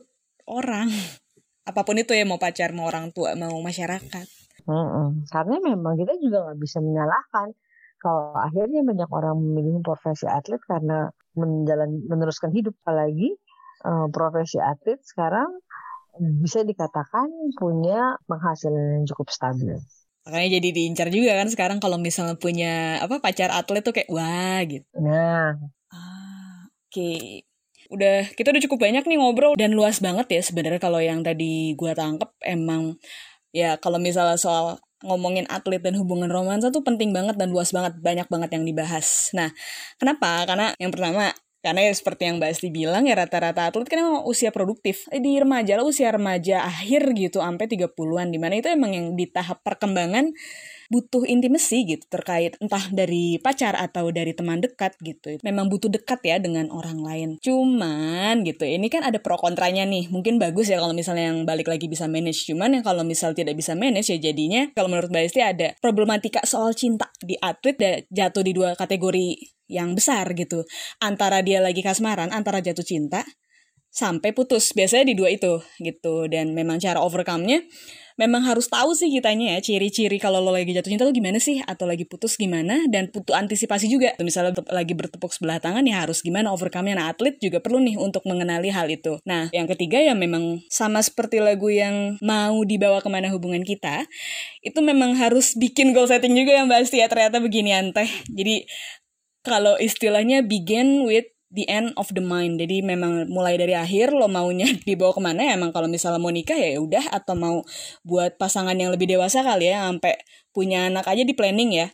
[0.50, 0.90] orang.
[1.70, 4.26] Apa pun itu ya mau pacar, mau orang tua, mau masyarakat.
[4.66, 5.08] Uh -uh.
[5.30, 7.54] Karena memang kita juga nggak bisa menyalahkan
[8.02, 13.38] kalau akhirnya banyak orang memilih profesi atlet karena menjalan meneruskan hidup apalagi
[13.86, 15.62] uh, profesi atlet sekarang
[16.18, 19.78] bisa dikatakan punya penghasilan yang cukup stabil.
[20.22, 24.62] Makanya jadi diincar juga kan sekarang kalau misalnya punya apa pacar atlet tuh kayak wah
[24.62, 24.86] gitu.
[24.98, 25.58] Nah.
[25.90, 26.94] Ah, Oke.
[26.94, 27.20] Okay.
[27.92, 31.76] Udah kita udah cukup banyak nih ngobrol dan luas banget ya sebenarnya kalau yang tadi
[31.76, 32.96] gua tangkep emang
[33.52, 37.98] ya kalau misalnya soal ngomongin atlet dan hubungan romansa tuh penting banget dan luas banget,
[37.98, 39.34] banyak banget yang dibahas.
[39.34, 39.50] Nah,
[39.98, 40.46] kenapa?
[40.46, 44.26] Karena yang pertama karena ya seperti yang Mbak Esti bilang ya rata-rata atlet kan emang
[44.26, 45.06] usia produktif.
[45.14, 49.06] Eh, di remaja lah usia remaja akhir gitu sampai 30-an di mana itu emang yang
[49.14, 50.34] di tahap perkembangan
[50.92, 55.40] butuh intimasi gitu terkait entah dari pacar atau dari teman dekat gitu.
[55.40, 57.28] Memang butuh dekat ya dengan orang lain.
[57.40, 60.12] Cuman gitu, ini kan ada pro kontranya nih.
[60.12, 62.44] Mungkin bagus ya kalau misalnya yang balik lagi bisa manage.
[62.44, 66.44] Cuman yang kalau misal tidak bisa manage ya jadinya kalau menurut Mbak Esti ada problematika
[66.44, 69.40] soal cinta di atlet jatuh di dua kategori
[69.72, 70.68] yang besar gitu.
[71.00, 73.24] Antara dia lagi kasmaran, antara jatuh cinta,
[73.88, 74.76] sampai putus.
[74.76, 76.28] Biasanya di dua itu gitu.
[76.28, 77.64] Dan memang cara overcome-nya
[78.20, 81.60] memang harus tahu sih kitanya ya ciri-ciri kalau lo lagi jatuh cinta tuh gimana sih
[81.64, 84.12] atau lagi putus gimana dan butuh antisipasi juga.
[84.20, 86.94] Misalnya lagi bertepuk sebelah tangan ya harus gimana overcome-nya.
[86.98, 89.20] Nah, atlet juga perlu nih untuk mengenali hal itu.
[89.24, 94.04] Nah, yang ketiga ya memang sama seperti lagu yang mau dibawa ke mana hubungan kita,
[94.60, 98.10] itu memang harus bikin goal setting juga yang pasti ya ternyata begini teh.
[98.30, 98.68] Jadi
[99.42, 102.58] kalau istilahnya begin with the end of the mind.
[102.58, 106.32] Jadi memang mulai dari akhir lo maunya dibawa ke mana ya emang kalau misalnya mau
[106.32, 107.56] nikah ya udah atau mau
[108.02, 110.16] buat pasangan yang lebih dewasa kali ya sampai
[110.50, 111.88] punya anak aja di planning ya.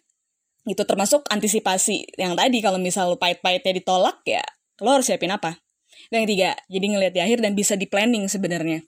[0.65, 4.43] Itu termasuk antisipasi yang tadi kalau misal pahit-pahitnya ditolak ya
[4.79, 5.59] lo harus siapin apa.
[6.09, 8.87] Dan yang tiga, jadi ngelihat di akhir dan bisa di planning sebenarnya.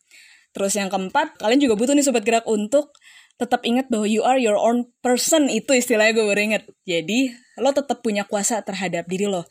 [0.54, 2.94] Terus yang keempat, kalian juga butuh nih sobat gerak untuk
[3.34, 6.64] tetap ingat bahwa you are your own person itu istilahnya gue baru inget.
[6.86, 9.48] Jadi lo tetap punya kuasa terhadap diri lo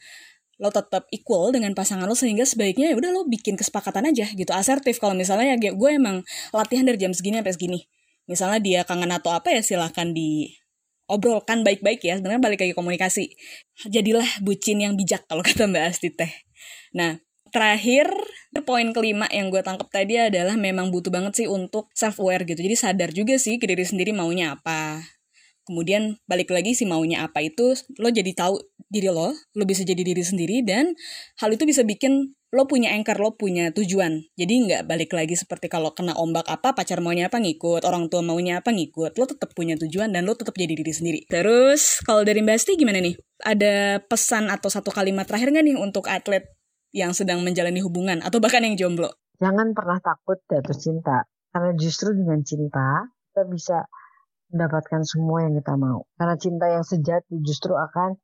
[0.59, 4.51] lo tetap equal dengan pasangan lo sehingga sebaiknya ya udah lo bikin kesepakatan aja gitu
[4.51, 4.99] asertif.
[4.99, 7.79] Kalau misalnya ya gue emang latihan dari jam segini sampai segini.
[8.27, 13.31] Misalnya dia kangen atau apa ya silahkan diobrolkan baik-baik ya sebenarnya balik lagi komunikasi.
[13.87, 16.29] Jadilah bucin yang bijak kalau kata mbak Asti teh.
[16.91, 18.11] Nah terakhir
[18.67, 22.59] poin kelima yang gue tangkap tadi adalah memang butuh banget sih untuk self aware gitu.
[22.59, 24.99] Jadi sadar juga sih ke diri sendiri maunya apa
[25.69, 28.57] kemudian balik lagi si maunya apa itu lo jadi tahu
[28.89, 30.97] diri lo lo bisa jadi diri sendiri dan
[31.37, 34.25] hal itu bisa bikin lo punya anchor lo punya tujuan.
[34.33, 38.25] Jadi nggak balik lagi seperti kalau kena ombak apa pacar maunya apa ngikut orang tua
[38.25, 41.19] maunya apa ngikut lo tetap punya tujuan dan lo tetap jadi diri sendiri.
[41.29, 43.13] Terus kalau dari Mbak Asti gimana nih?
[43.45, 46.49] Ada pesan atau satu kalimat terakhir nggak nih untuk atlet
[46.89, 49.13] yang sedang menjalani hubungan atau bahkan yang jomblo?
[49.37, 53.77] Jangan pernah takut jatuh cinta karena justru dengan cinta kita bisa
[54.49, 56.05] mendapatkan semua yang kita mau.
[56.17, 58.17] Karena cinta yang sejati justru akan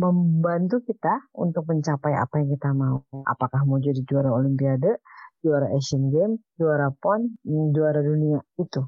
[0.00, 3.04] membantu kita untuk mencapai apa yang kita mau.
[3.28, 5.00] Apakah mau jadi juara olimpiade,
[5.44, 7.36] juara Asian Games, juara PON,
[7.76, 8.80] juara dunia itu.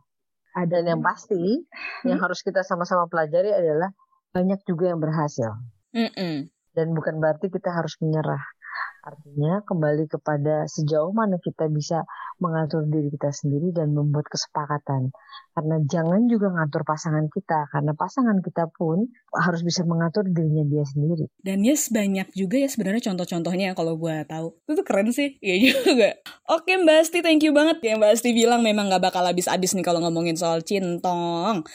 [0.53, 2.09] Dan yang pasti hmm.
[2.09, 3.89] yang harus kita sama-sama pelajari adalah
[4.33, 5.53] banyak juga yang berhasil.
[5.93, 6.37] Mm -mm.
[6.73, 8.41] Dan bukan berarti kita harus menyerah.
[9.03, 12.07] Artinya kembali kepada sejauh mana kita bisa
[12.39, 15.11] mengatur diri kita sendiri dan membuat kesepakatan.
[15.53, 20.87] Karena jangan juga ngatur pasangan kita, karena pasangan kita pun harus bisa mengatur dirinya dia
[20.87, 21.27] sendiri.
[21.43, 24.55] Dan yes, banyak juga ya sebenarnya contoh-contohnya kalau gue tahu.
[24.65, 26.15] Itu tuh keren sih, iya juga.
[26.47, 29.83] Oke Mbak Asti, thank you banget ya Mbak Asti bilang memang gak bakal habis-habis nih
[29.83, 31.67] kalau ngomongin soal cintong.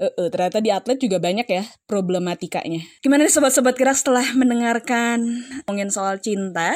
[0.00, 2.80] Uh, uh, ternyata di atlet juga banyak ya problematikanya.
[3.04, 6.72] Gimana nih sobat-sobat kira setelah mendengarkan ngomongin soal cinta?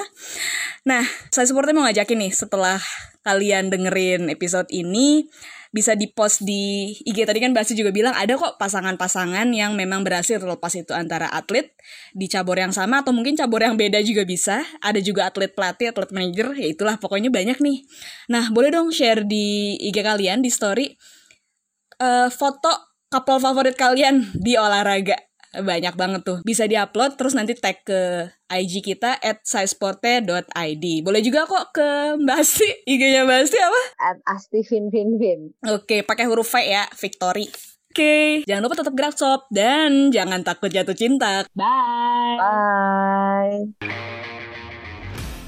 [0.84, 1.00] Nah,
[1.32, 2.76] saya supportnya mau ngajakin nih setelah
[3.24, 5.24] kalian dengerin episode ini
[5.74, 10.38] bisa di-post di IG tadi kan Basi juga bilang ada kok pasangan-pasangan yang memang berhasil
[10.38, 11.74] terlepas itu antara atlet
[12.14, 14.62] di cabur yang sama atau mungkin cabur yang beda juga bisa.
[14.84, 17.88] Ada juga atlet pelatih, atlet manajer, ya itulah pokoknya banyak nih.
[18.30, 20.92] Nah, boleh dong share di IG kalian di story
[21.98, 25.14] uh, foto couple favorit kalian di olahraga
[25.54, 31.46] banyak banget tuh bisa diupload terus nanti tag ke IG kita at sizeporte.id boleh juga
[31.46, 33.82] kok ke Mbak Asti IG-nya Mbak Asti apa?
[34.02, 37.46] at Asti Fin Fin Fin oke pakai huruf V ya Victory
[37.94, 41.46] Oke, jangan lupa tetap gerak sob dan jangan takut jatuh cinta.
[41.54, 42.34] Bye.
[42.42, 44.34] Bye.